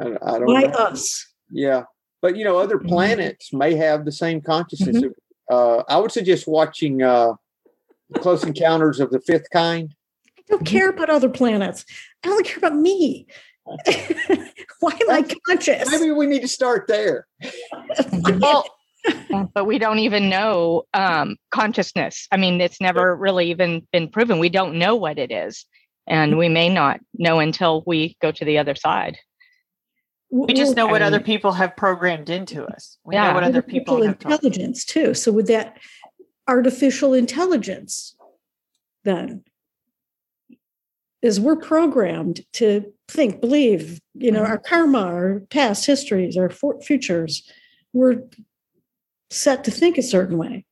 [0.00, 0.72] i, I don't why know.
[0.72, 1.84] us yeah
[2.22, 2.88] but you know other mm-hmm.
[2.88, 3.58] planets mm-hmm.
[3.58, 5.54] may have the same consciousness mm-hmm.
[5.54, 7.34] uh, i would suggest watching uh,
[8.16, 9.94] close encounters of the fifth kind
[10.50, 11.84] i don't care about other planets
[12.24, 13.26] i only care about me
[14.80, 17.26] why am i conscious maybe we need to start there
[18.40, 18.64] well
[19.54, 22.28] but we don't even know um, consciousness.
[22.30, 24.38] I mean, it's never really even been proven.
[24.38, 25.66] We don't know what it is.
[26.06, 29.18] And we may not know until we go to the other side.
[30.30, 32.96] We just know what other people have programmed into us.
[33.04, 33.28] We yeah.
[33.28, 35.14] know what other people have intelligence too.
[35.14, 35.78] So with that
[36.48, 38.16] artificial intelligence,
[39.04, 39.44] then
[41.22, 44.52] is we're programmed to think, believe, you know, mm-hmm.
[44.52, 47.48] our karma, our past histories, our for- futures.
[47.92, 48.22] We're
[49.30, 50.64] set to think a certain way.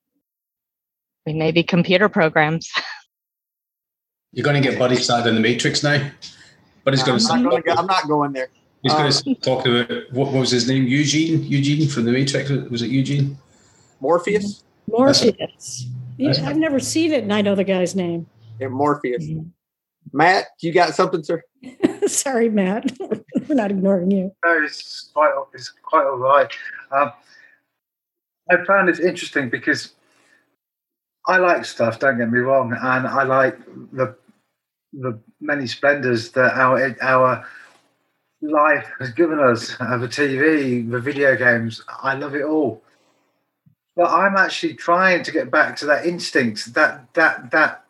[1.25, 2.71] We may be computer programs.
[4.33, 6.09] You're going to get Buddy started in the Matrix now.
[6.85, 7.33] Buddy's going to.
[7.33, 8.49] I'm not, going, I'm not going there.
[8.83, 10.87] He's um, going to talk about what, what, was his name?
[10.87, 11.43] Eugene.
[11.43, 12.49] Eugene from the Matrix.
[12.71, 13.37] Was it Eugene?
[14.01, 14.65] Morpheus.
[14.89, 15.87] Morpheus.
[16.17, 18.27] Yeah, I've never seen it, and I know the guy's name.
[18.61, 19.25] Yeah, Morpheus.
[19.25, 19.49] Mm-hmm.
[20.13, 21.43] Matt, you got something, sir?
[22.07, 22.91] Sorry, Matt.
[23.49, 24.33] We're not ignoring you.
[24.45, 26.51] No, it's quite it's quite all right.
[26.91, 27.13] Um,
[28.51, 29.95] I found it interesting because
[31.27, 31.99] I like stuff.
[31.99, 33.59] Don't get me wrong, and I like
[33.93, 34.17] the
[34.93, 37.47] the many splendors that our our
[38.43, 39.77] life has given us.
[39.79, 41.83] Uh, the TV, the video games.
[42.03, 42.83] I love it all.
[43.97, 47.85] But I'm actually trying to get back to that instinct, that that that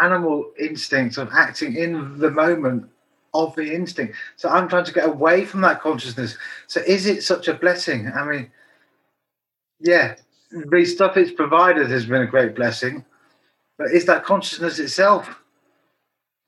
[0.00, 2.88] animal instinct of acting in the moment
[3.34, 4.14] of the instinct.
[4.36, 6.36] So I'm trying to get away from that consciousness.
[6.66, 8.10] So is it such a blessing?
[8.14, 8.50] I mean,
[9.80, 10.16] yeah,
[10.50, 13.04] the stuff it's provided has been a great blessing,
[13.78, 15.42] but is that consciousness itself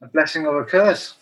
[0.03, 1.15] a blessing or a curse?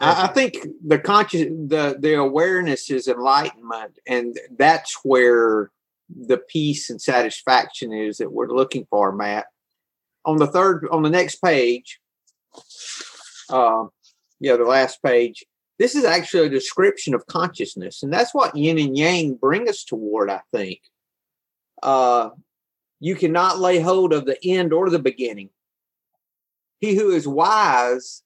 [0.00, 5.72] I, think the conscious, the the awareness is enlightenment, and that's where
[6.08, 9.46] the peace and satisfaction is that we're looking for, Matt.
[10.28, 12.00] On the third, on the next page,
[13.48, 13.86] uh,
[14.40, 15.42] yeah, the last page.
[15.78, 19.84] This is actually a description of consciousness, and that's what yin and yang bring us
[19.84, 20.28] toward.
[20.28, 20.80] I think
[21.82, 22.28] uh,
[23.00, 25.48] you cannot lay hold of the end or the beginning.
[26.78, 28.22] He who is wise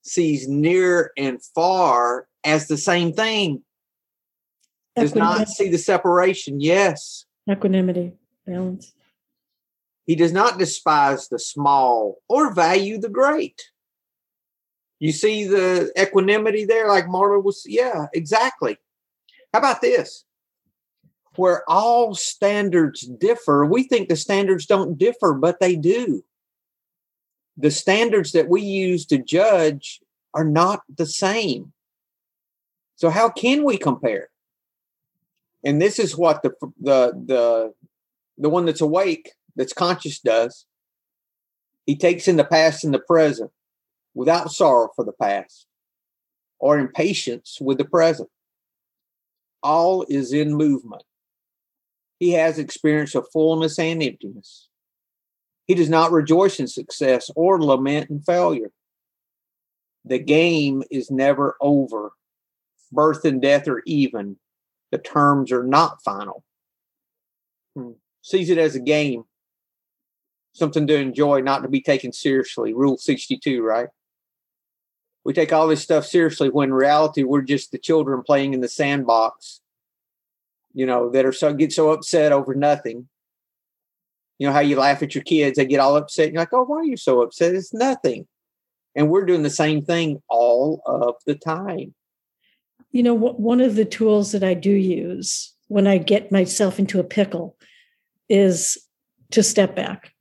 [0.00, 3.64] sees near and far as the same thing.
[4.96, 6.60] Does not see the separation.
[6.60, 7.26] Yes.
[7.50, 8.14] Equanimity,
[8.46, 8.94] balance.
[10.06, 13.62] He does not despise the small or value the great.
[15.00, 17.64] You see the equanimity there, like Marla was.
[17.66, 18.78] Yeah, exactly.
[19.52, 20.24] How about this?
[21.36, 23.66] where all standards differ.
[23.66, 26.22] We think the standards don't differ, but they do.
[27.56, 30.00] the standards that we use to judge
[30.32, 31.72] are not the same.
[32.96, 34.28] So how can we compare?
[35.64, 36.50] And this is what the
[36.80, 37.74] the the
[38.38, 40.66] the one that's awake, that's conscious does.
[41.86, 43.50] He takes in the past and the present
[44.14, 45.66] without sorrow for the past
[46.58, 48.28] or impatience with the present.
[49.62, 51.02] All is in movement.
[52.18, 54.68] He has experience of fullness and emptiness.
[55.66, 58.70] He does not rejoice in success or lament in failure.
[60.04, 62.12] The game is never over.
[62.92, 64.36] Birth and death are even.
[64.92, 66.44] The terms are not final.
[67.74, 67.92] Hmm.
[68.22, 69.24] Sees it as a game,
[70.54, 72.72] something to enjoy, not to be taken seriously.
[72.72, 73.88] Rule 62, right?
[75.24, 78.60] We take all this stuff seriously when in reality we're just the children playing in
[78.60, 79.60] the sandbox,
[80.72, 83.08] you know, that are so get so upset over nothing
[84.38, 86.32] you know how you laugh at your kids, they get all upset.
[86.32, 87.54] You're like, oh, why are you so upset?
[87.54, 88.26] It's nothing.
[88.94, 91.94] And we're doing the same thing all of the time.
[92.92, 97.00] You know, one of the tools that I do use when I get myself into
[97.00, 97.56] a pickle
[98.28, 98.78] is
[99.32, 100.12] to step back.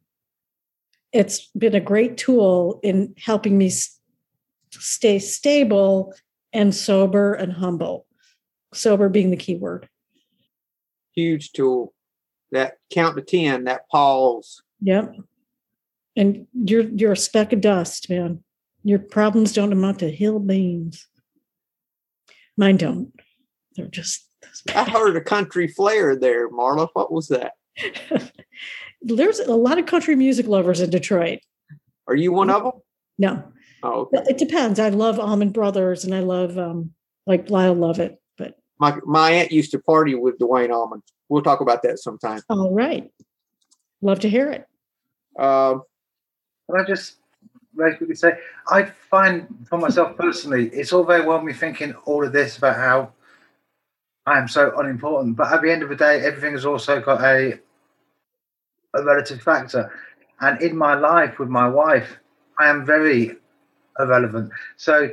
[1.14, 3.72] It's been a great tool in helping me
[4.72, 6.14] stay stable
[6.52, 8.06] and sober and humble.
[8.74, 9.88] Sober being the key word.
[11.16, 11.94] Huge tool
[12.52, 14.62] that count to 10, that pause.
[14.82, 15.16] Yep.
[16.16, 18.44] And you're you're a speck of dust, man.
[18.84, 21.08] Your problems don't amount to hill beans.
[22.58, 23.12] Mine don't.
[23.76, 24.28] They're just
[24.76, 26.90] I heard a country flair there, Marla.
[26.94, 27.54] What was that?
[29.04, 31.40] There's a lot of country music lovers in Detroit.
[32.08, 32.72] Are you one of them?
[33.18, 33.44] No.
[33.84, 34.24] Oh, okay.
[34.30, 34.80] it depends.
[34.80, 36.92] I love Allman Brothers and I love um
[37.28, 41.02] like Lyle Lovett, but my my aunt used to party with Duane Allman.
[41.30, 42.42] we'll talk about that sometime.
[42.50, 43.12] All right.
[44.02, 44.68] Love to hear it.
[45.38, 45.84] Um,
[46.70, 47.18] Can I just
[47.76, 48.34] very quickly say,
[48.68, 52.76] I find for myself personally, it's all very well me thinking all of this about
[52.76, 53.14] how
[54.26, 57.22] I am so unimportant, but at the end of the day, everything has also got
[57.22, 57.60] a
[58.94, 59.92] a relative factor.
[60.42, 62.18] And in my life with my wife,
[62.60, 63.38] I am very
[64.00, 64.52] irrelevant.
[64.78, 65.10] So,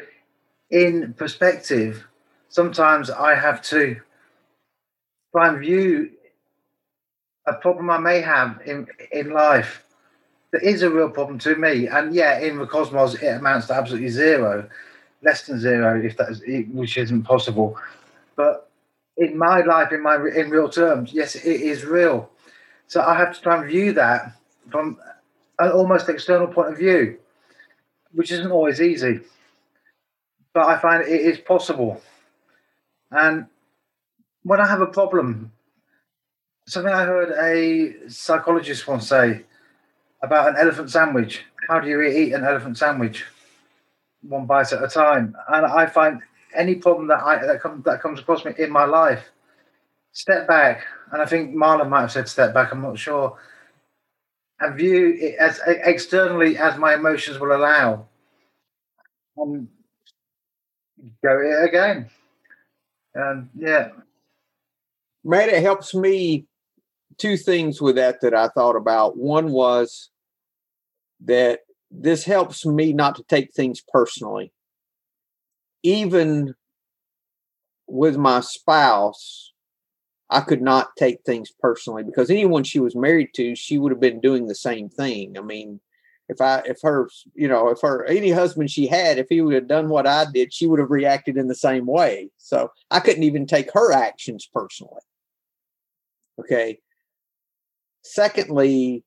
[0.70, 2.06] in perspective,
[2.48, 4.00] sometimes I have to
[5.32, 6.10] try and view
[7.46, 9.82] a problem I may have in in life
[10.52, 11.86] that is a real problem to me.
[11.86, 14.68] And yeah, in the cosmos, it amounts to absolutely zero,
[15.22, 17.78] less than zero, if that is, which isn't possible.
[18.36, 18.68] But
[19.16, 22.30] in my life, in my in real terms, yes, it is real.
[22.90, 24.32] So I have to try and view that
[24.68, 24.98] from
[25.60, 27.20] an almost external point of view,
[28.10, 29.20] which isn't always easy.
[30.52, 32.02] But I find it is possible.
[33.12, 33.46] And
[34.42, 35.52] when I have a problem,
[36.66, 39.44] something I heard a psychologist once say
[40.20, 41.44] about an elephant sandwich.
[41.68, 43.24] How do you eat an elephant sandwich?
[44.22, 45.36] One bite at a time.
[45.48, 46.22] And I find
[46.56, 49.30] any problem that I that comes that comes across me in my life,
[50.12, 50.84] step back.
[51.12, 52.72] And I think Marlon might have said step back.
[52.72, 53.38] I'm not sure.
[54.60, 58.06] And view it as externally as my emotions will allow.
[59.36, 59.68] And
[61.24, 62.10] go it again.
[63.14, 63.88] And yeah,
[65.22, 66.46] Man, it helps me
[67.18, 69.18] two things with that that I thought about.
[69.18, 70.10] One was
[71.24, 74.52] that this helps me not to take things personally.
[75.82, 76.54] Even
[77.86, 79.49] with my spouse,
[80.30, 84.00] I could not take things personally because anyone she was married to, she would have
[84.00, 85.36] been doing the same thing.
[85.36, 85.80] I mean,
[86.28, 89.54] if I if her you know if her any husband she had if he would
[89.54, 92.30] have done what I did, she would have reacted in the same way.
[92.38, 95.02] So I couldn't even take her actions personally.
[96.38, 96.80] Okay.
[98.02, 99.04] Secondly,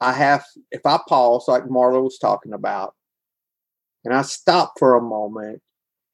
[0.00, 2.94] I have, if I pause, like Marla was talking about,
[4.04, 5.62] and I stop for a moment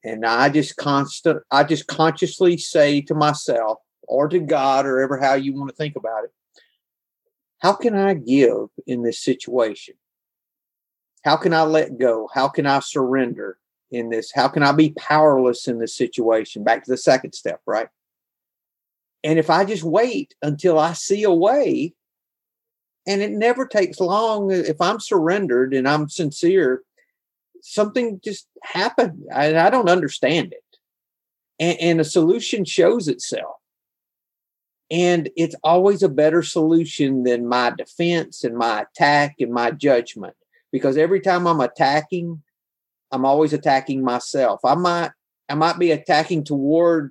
[0.05, 5.18] and I just constant, I just consciously say to myself or to God or ever
[5.18, 6.32] how you want to think about it,
[7.59, 9.94] how can I give in this situation?
[11.24, 12.28] How can I let go?
[12.32, 13.59] How can I surrender
[13.90, 14.32] in this?
[14.32, 16.64] How can I be powerless in this situation?
[16.64, 17.88] Back to the second step, right?
[19.24, 21.94] And if I just wait until I see a way,
[23.06, 26.82] and it never takes long, uh, if I'm surrendered and I'm sincere,
[27.62, 29.24] something just happened.
[29.34, 30.78] and I don't understand it.
[31.59, 33.56] And, and a solution shows itself.
[34.91, 40.34] And it's always a better solution than my defense and my attack and my judgment.
[40.72, 42.43] Because every time I'm attacking,
[43.12, 44.61] I'm always attacking myself.
[44.64, 45.11] I might
[45.49, 47.11] I might be attacking toward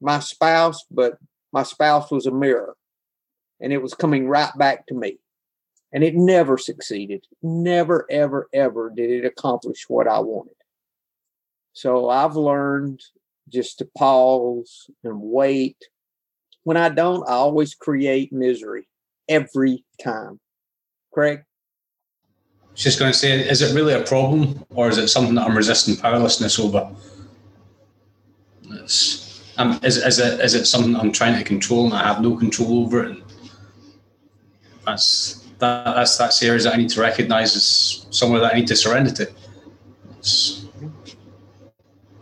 [0.00, 1.18] my spouse, but
[1.52, 2.76] my spouse was a mirror
[3.60, 5.18] and it was coming right back to me.
[5.92, 7.26] And it never succeeded.
[7.42, 10.54] Never, ever, ever did it accomplish what I wanted.
[11.72, 13.02] So I've learned
[13.48, 15.76] just to pause and wait.
[16.64, 18.86] When I don't, I always create misery
[19.28, 20.40] every time.
[21.12, 21.40] Craig?
[21.40, 25.34] I was just going to say, is it really a problem or is it something
[25.34, 26.90] that I'm resisting powerlessness over?
[28.70, 32.22] It's, um, is, is, it, is it something I'm trying to control and I have
[32.22, 33.10] no control over it?
[33.10, 33.22] And
[34.86, 38.56] that's, that, that's, that's the areas that I need to recognize as somewhere that I
[38.56, 39.32] need to surrender to.
[40.18, 40.66] It's,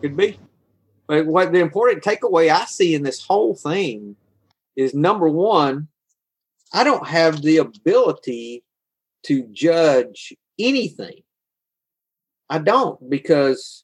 [0.01, 0.39] Could be.
[1.07, 4.17] But what the important takeaway I see in this whole thing
[4.79, 5.89] is number one,
[6.73, 8.63] I don't have the ability
[9.25, 11.23] to judge anything.
[12.49, 13.83] I don't because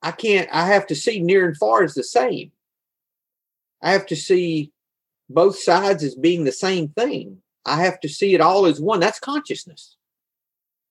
[0.00, 2.52] I can't, I have to see near and far as the same.
[3.82, 4.72] I have to see
[5.28, 7.38] both sides as being the same thing.
[7.64, 9.00] I have to see it all as one.
[9.00, 9.96] That's consciousness.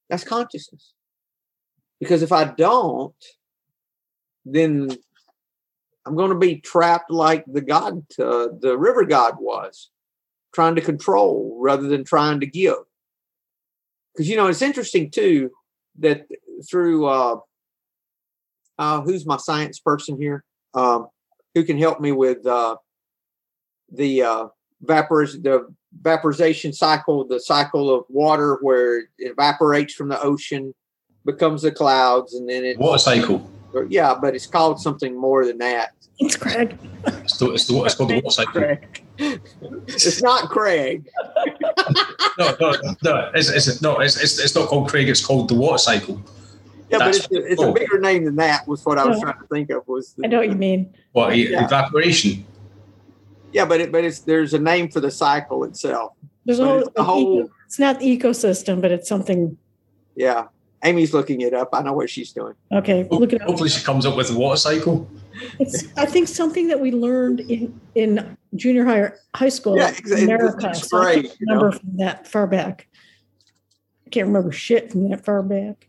[0.09, 0.91] That's consciousness.
[2.01, 3.15] Because if I don't,
[4.43, 4.89] then
[6.05, 9.89] I'm going to be trapped like the God, uh, the river God was,
[10.53, 12.75] trying to control rather than trying to give.
[14.13, 15.51] Because you know it's interesting too
[15.99, 16.27] that
[16.69, 17.37] through uh,
[18.77, 20.43] uh, who's my science person here,
[20.73, 21.07] um,
[21.53, 22.77] who can help me with uh,
[23.91, 24.47] the uh,
[24.81, 25.67] vapors the
[26.01, 30.73] vaporization cycle, the cycle of water where it evaporates from the ocean,
[31.25, 33.49] becomes the clouds, and then it water cycle.
[33.83, 35.91] Yeah, but it's called something more than that.
[36.19, 36.77] It's Craig.
[37.07, 38.53] It's, the, it's, the, it's called the water cycle.
[38.53, 39.01] Craig.
[39.17, 41.09] it's not Craig.
[42.37, 42.73] no, no,
[43.03, 43.31] no.
[43.33, 45.09] It's, it's, no, it's, it's, it's not called Craig.
[45.09, 46.21] It's called the water cycle.
[46.89, 48.67] Yeah, That's but it's, a, it's a bigger name than that.
[48.67, 49.87] Was what I was trying to think of.
[49.87, 50.93] Was the, I know what you mean.
[51.11, 51.65] What Yeah.
[51.65, 52.45] evaporation?
[53.51, 56.13] Yeah, but it, but it's there's a name for the cycle itself.
[56.45, 57.49] There's But a it's the whole.
[57.65, 59.57] it's not the ecosystem, but it's something.
[60.15, 60.45] Yeah,
[60.85, 61.69] Amy's looking it up.
[61.73, 62.53] I know what she's doing.
[62.71, 63.47] Okay, look it up.
[63.47, 65.09] Hopefully, she comes up with the water cycle.
[65.59, 69.89] It's I think something that we learned in in junior high or high school Yeah,
[69.89, 70.23] exactly.
[70.23, 70.69] America.
[70.69, 71.55] It's So I great, can't you know?
[71.55, 72.87] remember from that far back.
[74.05, 75.87] I can't remember shit from that far back.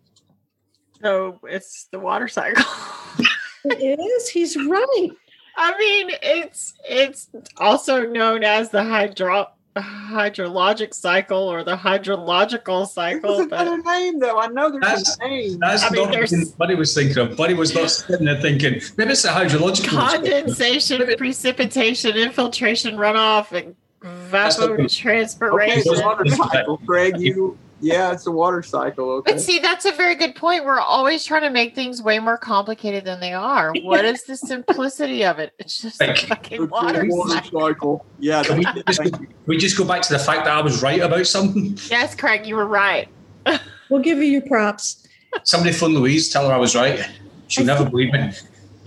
[1.03, 2.65] So it's the water cycle.
[3.69, 4.29] It is.
[4.29, 5.09] He's right.
[5.57, 9.49] I mean, it's it's also known as the hydro
[9.81, 14.39] hydrologic cycle or the hydrological It cycle, was but another name though.
[14.39, 15.59] I know there's That's- a name.
[15.61, 17.37] That's I mean, not there's- what Buddy was thinking of.
[17.37, 19.89] Buddy was not sitting there thinking, maybe it's a hydrological.
[19.89, 23.75] condensation, precipitation, infiltration, runoff, and
[24.31, 24.81] That's not good.
[24.81, 26.05] Okay, it's evapotranspiration.
[26.05, 27.19] water cycle, Craig.
[27.19, 29.11] You yeah, it's a water cycle.
[29.11, 29.33] Okay.
[29.33, 30.65] But see, that's a very good point.
[30.65, 33.73] We're always trying to make things way more complicated than they are.
[33.83, 35.53] What is the simplicity of it?
[35.59, 37.61] It's just a fucking It's a water cycle.
[37.61, 38.07] cycle.
[38.19, 38.43] Yeah.
[38.43, 39.29] Can we just, thank you.
[39.47, 41.79] we just go back to the fact that I was right about something?
[41.91, 43.09] Yes, Craig, you were right.
[43.89, 45.07] We'll give you your props.
[45.45, 47.09] Somebody phone Louise, tell her I was right.
[47.47, 48.33] She'll never believe me.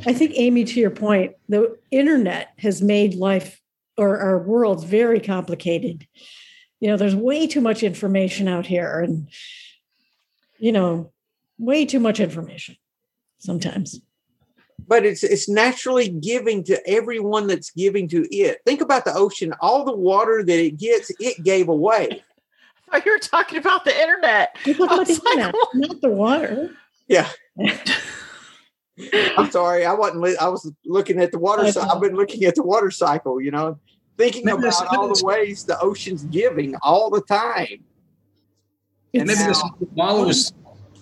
[0.05, 3.61] I think Amy, to your point, the internet has made life
[3.97, 6.05] or our world very complicated.
[6.79, 9.27] You know, there's way too much information out here, and
[10.59, 11.11] you know,
[11.57, 12.75] way too much information
[13.39, 13.99] sometimes.
[14.87, 18.59] but it's it's naturally giving to everyone that's giving to it.
[18.65, 19.53] Think about the ocean.
[19.61, 22.23] All the water that it gets, it gave away.
[22.91, 24.57] Oh, you were talking about the internet.
[24.65, 26.71] We're talking about the was like, internet, not the water.
[27.07, 27.29] Yeah.
[29.37, 30.21] I'm sorry, I wasn't.
[30.21, 31.63] Li- I was looking at the water.
[31.65, 31.93] I cy- know.
[31.93, 33.39] I've been looking at the water cycle.
[33.39, 33.79] You know,
[34.19, 37.79] thinking Maybe about all the ways the ocean's giving all the time.
[39.13, 39.63] It's, Maybe this
[39.97, 40.53] Marla was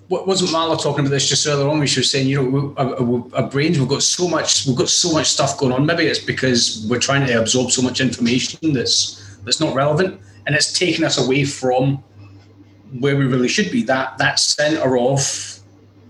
[0.08, 1.80] what wasn't Marla talking about this just earlier on?
[1.80, 4.66] when She was saying, you know, we- our, our- our brains we've got so much,
[4.66, 5.86] we've got so much stuff going on.
[5.86, 10.56] Maybe it's because we're trying to absorb so much information that's that's not relevant, and
[10.56, 12.02] it's taking us away from
[13.00, 13.82] where we really should be.
[13.84, 15.20] That that center of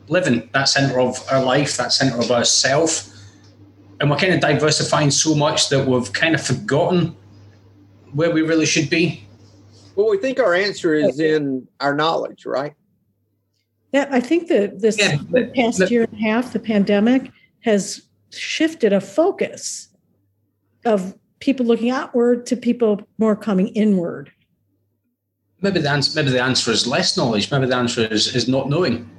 [0.09, 3.09] living, that center of our life, that center of ourself,
[3.99, 7.15] and we're kind of diversifying so much that we've kind of forgotten
[8.13, 9.23] where we really should be.
[9.95, 12.73] Well, we think our answer is in our knowledge, right?
[13.91, 17.31] Yeah, I think that this Yeah, but- past but- year and a half, the pandemic
[17.61, 19.89] has shifted a focus
[20.85, 24.31] of people looking outward to people more coming inward.
[25.61, 27.49] Maybe the answer, maybe the answer is less knowledge.
[27.51, 29.09] Maybe the answer is, is not knowing.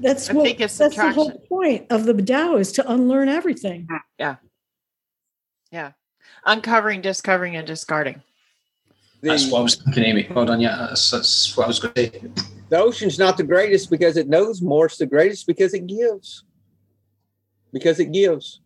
[0.00, 3.28] That's I what think it's that's the whole point of the Tao is to unlearn
[3.28, 3.88] everything.
[4.18, 4.36] Yeah.
[5.70, 5.92] Yeah.
[6.44, 8.22] Uncovering, discovering, and discarding.
[9.22, 10.28] That's what I was thinking, Amy.
[10.30, 10.60] Well done.
[10.60, 12.22] Yeah, that's, that's what I was going to say.
[12.68, 14.86] the ocean's not the greatest because it knows more.
[14.86, 16.44] It's the greatest because it gives.
[17.72, 18.60] Because it gives.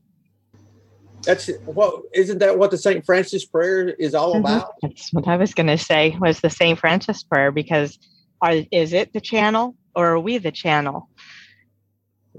[1.23, 3.05] That's what isn't that what the St.
[3.05, 4.41] Francis prayer is all Mhm.
[4.41, 4.75] about?
[4.83, 6.79] That's what I was going to say was the St.
[6.79, 7.99] Francis prayer because
[8.43, 11.10] are, is it the channel or are we the channel?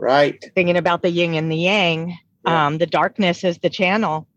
[0.01, 0.43] Right.
[0.55, 2.65] Thinking about the yin and the yang, Yeah.
[2.65, 4.27] um, the darkness is the channel,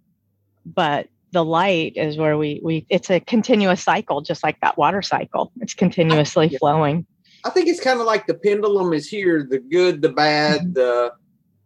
[0.66, 2.84] but the light is where we we.
[2.90, 5.50] It's a continuous cycle, just like that water cycle.
[5.62, 6.58] It's continuously Yeah.
[6.58, 7.06] flowing.
[7.44, 11.12] I think it's kind of like the pendulum is here, the good, the bad, the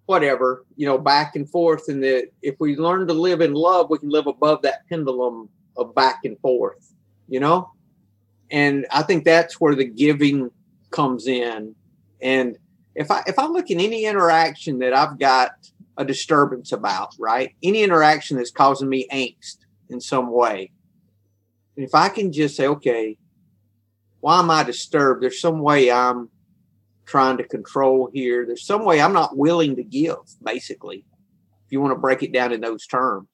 [0.07, 1.88] whatever, you know, back and forth.
[1.88, 5.49] And that if we learn to live in love, we can live above that pendulum
[5.76, 6.94] of back and forth,
[7.28, 7.70] you know?
[8.51, 10.51] And I think that's where the giving
[10.90, 11.74] comes in.
[12.22, 12.57] And
[12.99, 15.53] if I if I look at any interaction that I've got
[15.96, 17.55] a disturbance about, right?
[17.62, 20.72] Any interaction that's causing me angst in some way.
[21.76, 23.16] If I can just say, okay,
[24.20, 25.22] why am I disturbed?
[25.22, 26.28] There's some way I'm
[27.07, 28.44] trying to control here.
[28.44, 31.05] There's some way I'm not willing to give, basically,
[31.66, 33.28] if you want to break it down in those terms.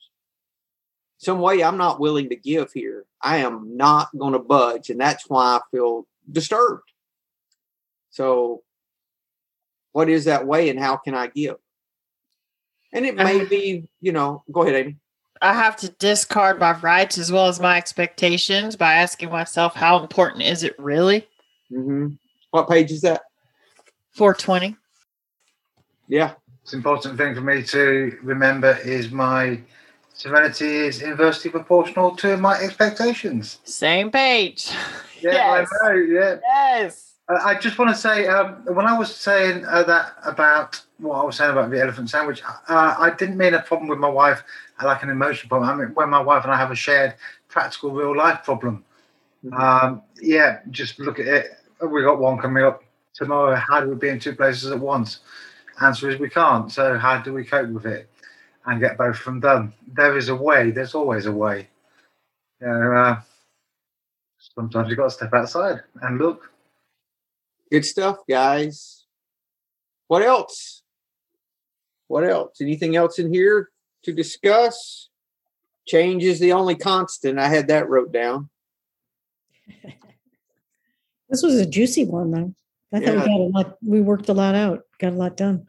[1.16, 3.06] Some way I'm not willing to give here.
[3.22, 4.90] I am not going to budge.
[4.90, 6.90] And that's why I feel disturbed.
[8.10, 8.62] So,
[9.94, 11.54] what is that way and how can I give?
[12.92, 14.96] And it may be, you know, go ahead, Amy.
[15.40, 20.00] I have to discard my rights as well as my expectations by asking myself, how
[20.00, 21.28] important is it really?
[21.70, 22.08] Mm-hmm.
[22.50, 23.22] What page is that?
[24.16, 24.76] 420.
[26.08, 26.32] Yeah.
[26.62, 29.60] It's an important thing for me to remember is my
[30.12, 33.60] serenity is inversely proportional to my expectations.
[33.62, 34.70] Same page.
[35.20, 35.68] Yeah, Yes.
[35.84, 35.94] I know.
[35.94, 36.36] Yeah.
[36.42, 37.13] Yes.
[37.28, 41.16] Uh, I just want to say, um, when I was saying uh, that about what
[41.16, 44.08] I was saying about the elephant sandwich, uh, I didn't mean a problem with my
[44.08, 44.42] wife,
[44.80, 45.70] uh, like an emotional problem.
[45.70, 47.14] I mean, when my wife and I have a shared
[47.48, 48.84] practical real life problem.
[49.56, 51.50] Um, yeah, just look at it.
[51.80, 52.82] We got one coming up
[53.14, 53.54] tomorrow.
[53.54, 55.20] How do we be in two places at once?
[55.80, 56.70] Answer is we can't.
[56.70, 58.08] So how do we cope with it
[58.66, 59.72] and get both of them done?
[59.86, 60.70] There is a way.
[60.70, 61.68] There's always a way.
[62.60, 63.20] You know, uh,
[64.38, 66.50] sometimes you've got to step outside and look.
[67.70, 69.04] Good stuff, guys.
[70.08, 70.82] What else?
[72.08, 72.60] What else?
[72.60, 73.70] Anything else in here
[74.04, 75.08] to discuss?
[75.86, 77.38] Change is the only constant.
[77.38, 78.50] I had that wrote down.
[81.30, 82.54] This was a juicy one, though.
[82.92, 83.20] I thought Yeah.
[83.22, 83.78] we got a lot.
[83.82, 84.82] We worked a lot out.
[85.00, 85.66] Got a lot done.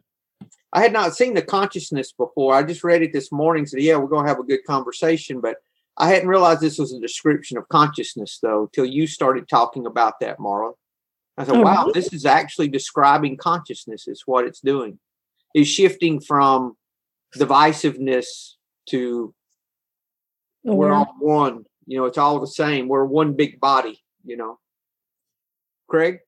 [0.72, 2.54] I had not seen the consciousness before.
[2.54, 3.66] I just read it this morning.
[3.66, 5.56] Said, "Yeah, we're going to have a good conversation," but
[5.96, 10.20] I hadn't realized this was a description of consciousness, though, till you started talking about
[10.20, 10.74] that, Marla.
[11.36, 11.92] I said, Oh, "Wow, really?
[11.92, 14.08] this is actually describing consciousness.
[14.08, 14.98] Is what it's doing.
[15.54, 16.76] Is shifting from
[17.36, 18.54] divisiveness
[18.90, 19.34] to
[20.64, 20.94] we're Aware.
[20.94, 21.64] all one.
[21.86, 22.88] You know, it's all the same.
[22.88, 24.02] We're one big body.
[24.24, 24.58] You know,
[25.88, 26.18] Craig.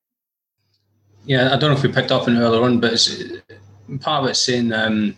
[1.24, 3.22] Yeah, I don't know if we picked up on it earlier on, but it's,
[4.00, 5.16] part of it's saying um,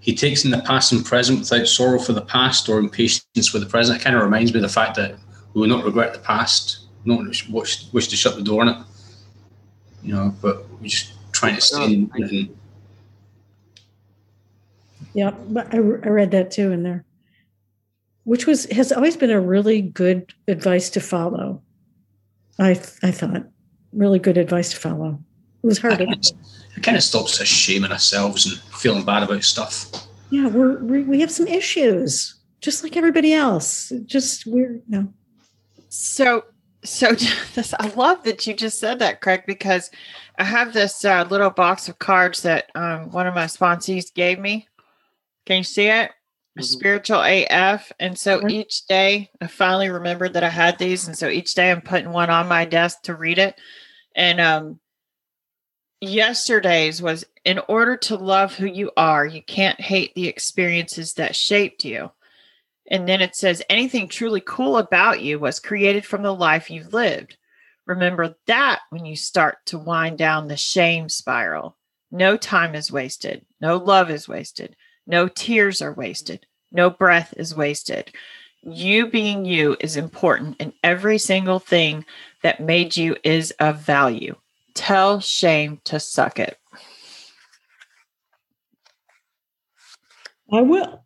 [0.00, 3.62] he takes in the past and present without sorrow for the past or impatience with
[3.62, 4.00] the present.
[4.00, 5.16] It kind of reminds me of the fact that
[5.54, 8.76] we will not regret the past, not wish, wish to shut the door on it.
[10.02, 12.10] You know, but we're just trying to stay in.
[12.16, 12.56] in
[15.14, 17.04] Yeah, but I, I read that too in there,
[18.24, 21.62] which was has always been a really good advice to follow.
[22.58, 22.70] I
[23.02, 23.44] I thought
[23.92, 25.18] really good advice to follow.
[25.62, 26.00] It was hard.
[26.00, 29.86] it kind of stops us shaming ourselves and feeling bad about stuff.
[30.30, 33.92] yeah, we're, we we have some issues, just like everybody else.
[34.06, 35.12] Just we're no.
[35.88, 36.44] So,
[36.84, 37.12] so
[37.54, 39.90] this, I love that you just said that, Craig, because
[40.38, 44.38] I have this uh, little box of cards that um, one of my sponsees gave
[44.38, 44.68] me.
[45.46, 46.10] Can you see it?
[46.58, 46.64] Mhm.
[46.64, 47.92] Spiritual AF.
[47.98, 48.50] And so Mhm.
[48.50, 51.06] each day I finally remembered that I had these.
[51.06, 53.58] And so each day I'm putting one on my desk to read it.
[54.14, 54.80] And um,
[56.00, 61.34] yesterday's was in order to love who you are, you can't hate the experiences that
[61.34, 62.10] shaped you.
[62.92, 66.92] And then it says anything truly cool about you was created from the life you've
[66.92, 67.38] lived.
[67.86, 71.78] Remember that when you start to wind down the shame spiral.
[72.10, 73.46] No time is wasted.
[73.62, 74.76] No love is wasted.
[75.06, 76.46] No tears are wasted.
[76.70, 78.12] No breath is wasted.
[78.62, 82.04] You being you is important, and every single thing
[82.42, 84.36] that made you is of value.
[84.74, 86.58] Tell shame to suck it.
[90.52, 91.02] I will.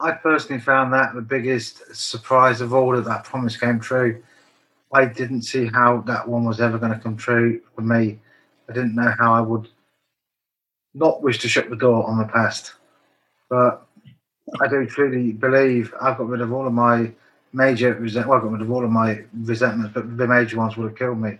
[0.00, 4.22] I personally found that the biggest surprise of all that that promise came true.
[4.92, 8.18] I didn't see how that one was ever going to come true for me.
[8.68, 9.68] I didn't know how I would
[10.94, 12.74] not wish to shut the door on the past.
[13.50, 13.86] But
[14.60, 17.10] I do truly believe I've got rid of all of my
[17.52, 18.28] major resent.
[18.28, 20.98] Well, I got rid of all of my resentments, but the major ones would have
[20.98, 21.38] killed me.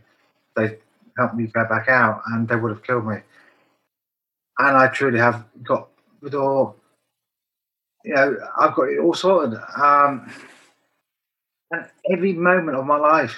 [0.57, 0.79] They
[1.17, 3.19] helped me go back out, and they would have killed me.
[4.59, 5.89] And I truly have got
[6.21, 6.75] the door
[8.05, 9.59] you know, I've got it all sorted.
[9.77, 10.33] Um,
[11.71, 13.37] and every moment of my life,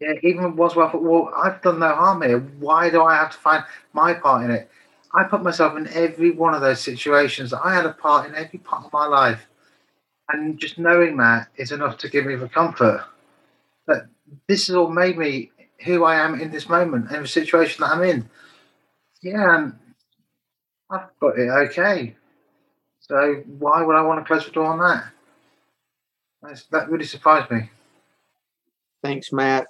[0.00, 2.40] yeah, even was thought, well, I've done no harm here.
[2.40, 4.70] Why do I have to find my part in it?
[5.14, 7.52] I put myself in every one of those situations.
[7.52, 9.46] I had a part in every part of my life.
[10.30, 13.04] And just knowing that is enough to give me the comfort
[13.86, 14.06] that
[14.48, 15.50] this has all made me
[15.84, 18.30] who I am in this moment and the situation that I'm in.
[19.22, 19.70] Yeah,
[20.90, 22.16] I've got it okay.
[23.12, 25.04] So why would I want to close the door on that?
[26.40, 27.68] That's, that really surprised me.
[29.02, 29.66] Thanks, Matt.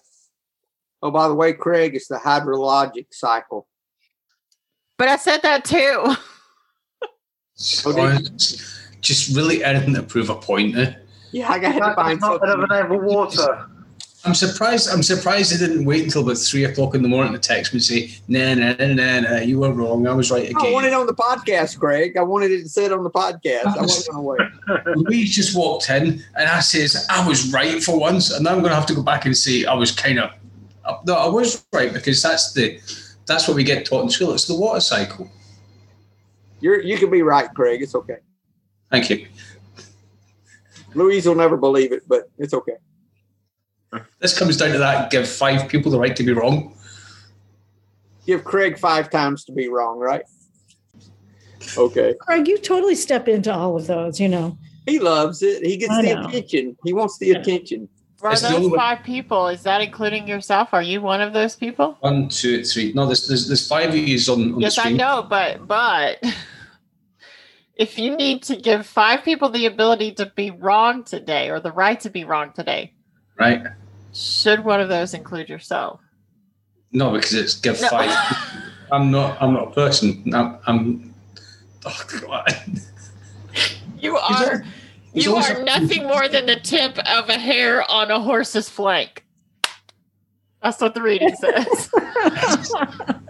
[1.02, 3.66] Oh, by the way, Craig, it's the hydrologic cycle.
[4.96, 6.14] But I said that too.
[7.86, 8.16] Okay.
[9.00, 10.76] just really anything to prove a point.
[10.76, 10.94] Eh?
[11.32, 12.68] Yeah, I got to That's find not better something.
[12.68, 13.66] than ever water.
[14.24, 14.88] I'm surprised.
[14.88, 17.78] I'm surprised they didn't wait until about three o'clock in the morning to text me
[17.78, 20.06] and say, "Nah, nah, nah, nah, nah you were wrong.
[20.06, 22.16] I was right again." I want it on the podcast, Craig.
[22.16, 23.66] I wanted it to said on the podcast.
[23.66, 24.96] I wasn't going to wait.
[24.96, 28.60] Louise just walked in and I says, "I was right for once," and now I'm
[28.60, 30.30] going to have to go back and say I was kind of.
[30.84, 32.78] Uh, no, I was right because that's the
[33.26, 34.34] that's what we get taught in school.
[34.34, 35.28] It's the water cycle.
[36.60, 37.82] You're you can be right, Craig.
[37.82, 38.18] It's okay.
[38.88, 39.26] Thank you.
[40.94, 42.76] Louise will never believe it, but it's okay.
[44.20, 46.74] This comes down to that: give five people the right to be wrong.
[48.26, 50.22] Give Craig five times to be wrong, right?
[51.76, 52.14] Okay.
[52.20, 54.56] Craig, you totally step into all of those, you know.
[54.86, 55.64] He loves it.
[55.64, 56.28] He gets I the know.
[56.28, 56.76] attention.
[56.84, 57.38] He wants the Yeah.
[57.38, 57.88] attention.
[58.16, 60.68] For It's those only way- five people, is that including yourself?
[60.72, 61.96] Are you one of those people?
[62.00, 62.92] One, two, three.
[62.92, 66.22] No, there's there's, there's five of yous on, on yes, the I know, but but
[67.76, 71.72] if you need to give five people the ability to be wrong today or the
[71.72, 72.92] right to be wrong today,
[73.38, 73.62] Right?
[74.12, 76.00] Should one of those include yourself?
[76.92, 77.88] No, because it's give No.
[77.88, 78.10] five.
[78.92, 79.40] I'm not.
[79.40, 80.22] I'm not a person.
[80.34, 80.58] I'm.
[80.66, 81.14] I'm
[81.86, 82.54] oh God.
[83.98, 84.62] You are al-
[85.14, 88.68] he's you also- are nothing more than the tip of a hair on a horse's
[88.68, 89.24] flank.
[90.62, 91.90] That's what the reading says.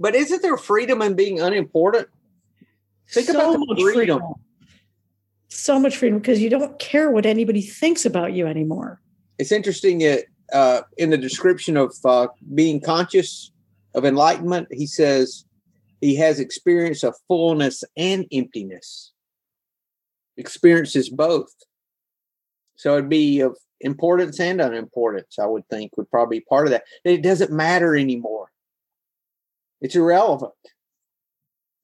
[0.00, 2.06] But isn't there freedom in being unimportant?
[3.10, 4.22] Think So about the much freedom.
[5.48, 9.00] So much freedom because you don't care what anybody thinks about you anymore.
[9.38, 13.50] It's interesting that uh, in the description of uh, being conscious
[13.94, 15.44] of enlightenment, he says
[16.00, 19.12] he has experience of fullness and emptiness.
[20.36, 21.52] Experiences both.
[22.76, 26.72] So it'd be of importance and unimportance, I would think, would probably be part of
[26.72, 26.84] that.
[27.04, 28.50] It doesn't matter anymore.
[29.80, 30.52] It's irrelevant.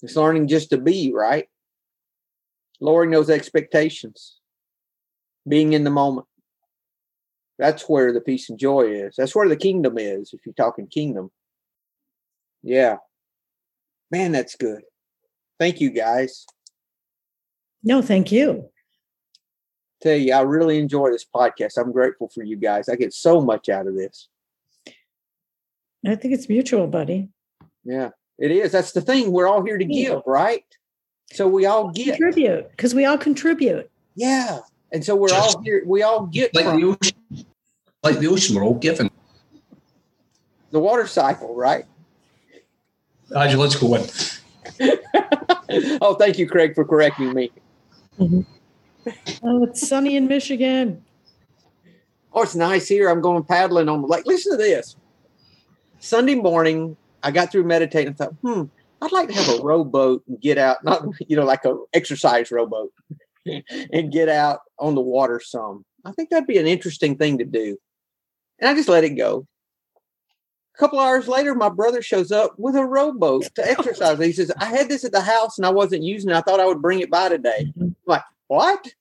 [0.02, 1.48] It's learning just to be, right?
[2.80, 4.38] Lowering those expectations,
[5.48, 6.26] being in the moment.
[7.58, 9.14] That's where the peace and joy is.
[9.16, 11.30] That's where the kingdom is, if you're talking kingdom.
[12.62, 12.96] Yeah.
[14.10, 14.82] Man, that's good.
[15.60, 16.46] Thank you, guys.
[17.82, 18.70] No, thank you.
[20.02, 21.78] Tell you, I really enjoy this podcast.
[21.78, 22.88] I'm grateful for you guys.
[22.88, 24.28] I get so much out of this.
[26.06, 27.28] I think it's mutual, buddy.
[27.84, 28.72] Yeah, it is.
[28.72, 29.30] That's the thing.
[29.32, 30.08] We're all here to Yeah.
[30.10, 30.64] give, right?
[31.32, 32.16] So we all get.
[32.16, 33.90] Contribute because we all contribute.
[34.14, 34.60] Yeah.
[34.92, 35.82] And so we're all here.
[35.84, 37.46] We all get Like from the ocean.
[38.02, 39.10] Like the ocean, we're all given.
[40.70, 41.84] the water cycle, right?
[43.30, 44.78] Hydrological one.
[46.00, 47.50] oh, thank you, Craig, for correcting me.
[48.20, 51.02] Oh, it's sunny in Michigan.
[52.32, 53.08] Oh, it's nice here.
[53.08, 54.26] I'm going paddling on the lake.
[54.26, 54.96] Listen to this.
[55.98, 58.64] Sunday morning, I got through meditating and thought, hmm,
[59.04, 62.50] I'd like to have a rowboat and get out, not, you know, like a exercise
[62.50, 62.90] rowboat
[63.46, 65.84] and get out on the water some.
[66.04, 67.76] I think that'd be an interesting thing to do.
[68.58, 69.46] And I just let it go.
[70.74, 74.18] A couple hours later, my brother shows up with a rowboat to exercise.
[74.18, 76.36] He says, I had this at the house and I wasn't using it.
[76.36, 77.66] I thought I would bring it by today.
[77.68, 77.82] Mm-hmm.
[77.82, 78.92] I'm like, what?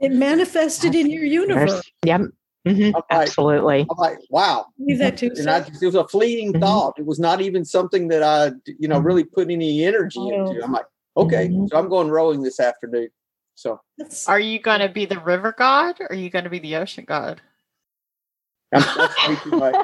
[0.00, 1.82] It manifested in your universe.
[2.04, 2.22] Yep.
[2.66, 3.04] Mhm, Okay.
[3.10, 3.86] Absolutely.
[3.90, 4.66] I'm like, wow.
[4.78, 5.30] Believe that too.
[5.36, 6.60] and I it was a fleeting Mhm.
[6.60, 6.94] thought.
[6.98, 10.48] It was not even something that I, you know, really put any energy Oh.
[10.48, 10.64] into.
[10.64, 10.86] I'm like,
[11.16, 11.68] okay, Mhm.
[11.68, 13.10] so I'm going rowing this afternoon.
[13.54, 13.80] So
[14.26, 16.76] Are you going to be the river god or are you going to be the
[16.76, 17.40] ocean god?
[18.72, 19.76] I'm, that's way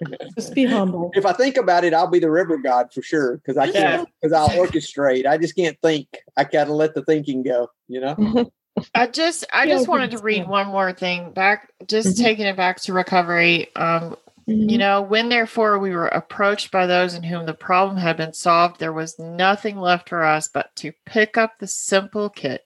[0.36, 1.10] just be humble.
[1.14, 4.08] if I think about it, I'll be the river god for sure because I can't
[4.20, 5.26] because I'll orchestrate.
[5.26, 6.08] I just can't think.
[6.36, 7.68] I gotta let the thinking go.
[7.88, 8.50] You know.
[8.94, 10.48] I just I Yeah, just wanted to read yeah.
[10.48, 12.22] one more thing back just Mhm.
[12.22, 13.68] taking it back to recovery.
[13.76, 14.16] Um
[14.46, 18.32] you know, when therefore we were approached by those in whom the problem had been
[18.32, 22.64] solved, there was nothing left for us but to pick up the simple kit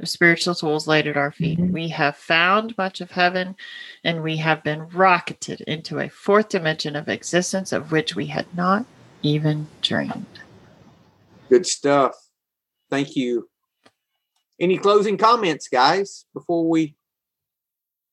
[0.00, 1.58] of spiritual tools laid at our feet.
[1.58, 1.68] Mm-hmm.
[1.70, 1.74] Mhm.
[1.74, 3.56] We have found much of heaven
[4.04, 8.46] and we have been rocketed into a fourth dimension of existence of which we had
[8.56, 8.86] not
[9.22, 10.24] even dreamed.
[11.50, 12.14] Good stuff.
[12.90, 13.48] Thank you.
[14.60, 16.96] Any closing comments, guys, before we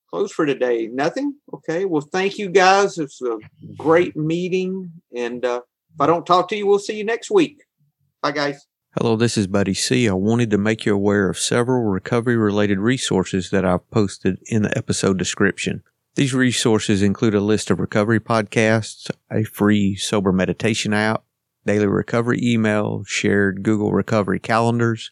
[0.09, 0.87] close for today?
[0.91, 1.35] Nothing?
[1.53, 1.85] Okay.
[1.85, 2.97] Well, thank you, guys.
[2.97, 3.37] It's a
[3.77, 4.91] great meeting.
[5.15, 5.61] And uh,
[5.93, 7.63] if I don't talk to you, we'll see you next week.
[8.21, 8.67] Bye, guys.
[8.97, 10.07] Hello, this is Buddy C.
[10.07, 14.61] I wanted to make you aware of several recovery related resources that I've posted in
[14.61, 15.83] the episode description.
[16.15, 21.25] These resources include a list of recovery podcasts, a free sober meditation app,
[21.65, 25.11] daily recovery email, shared Google recovery calendars.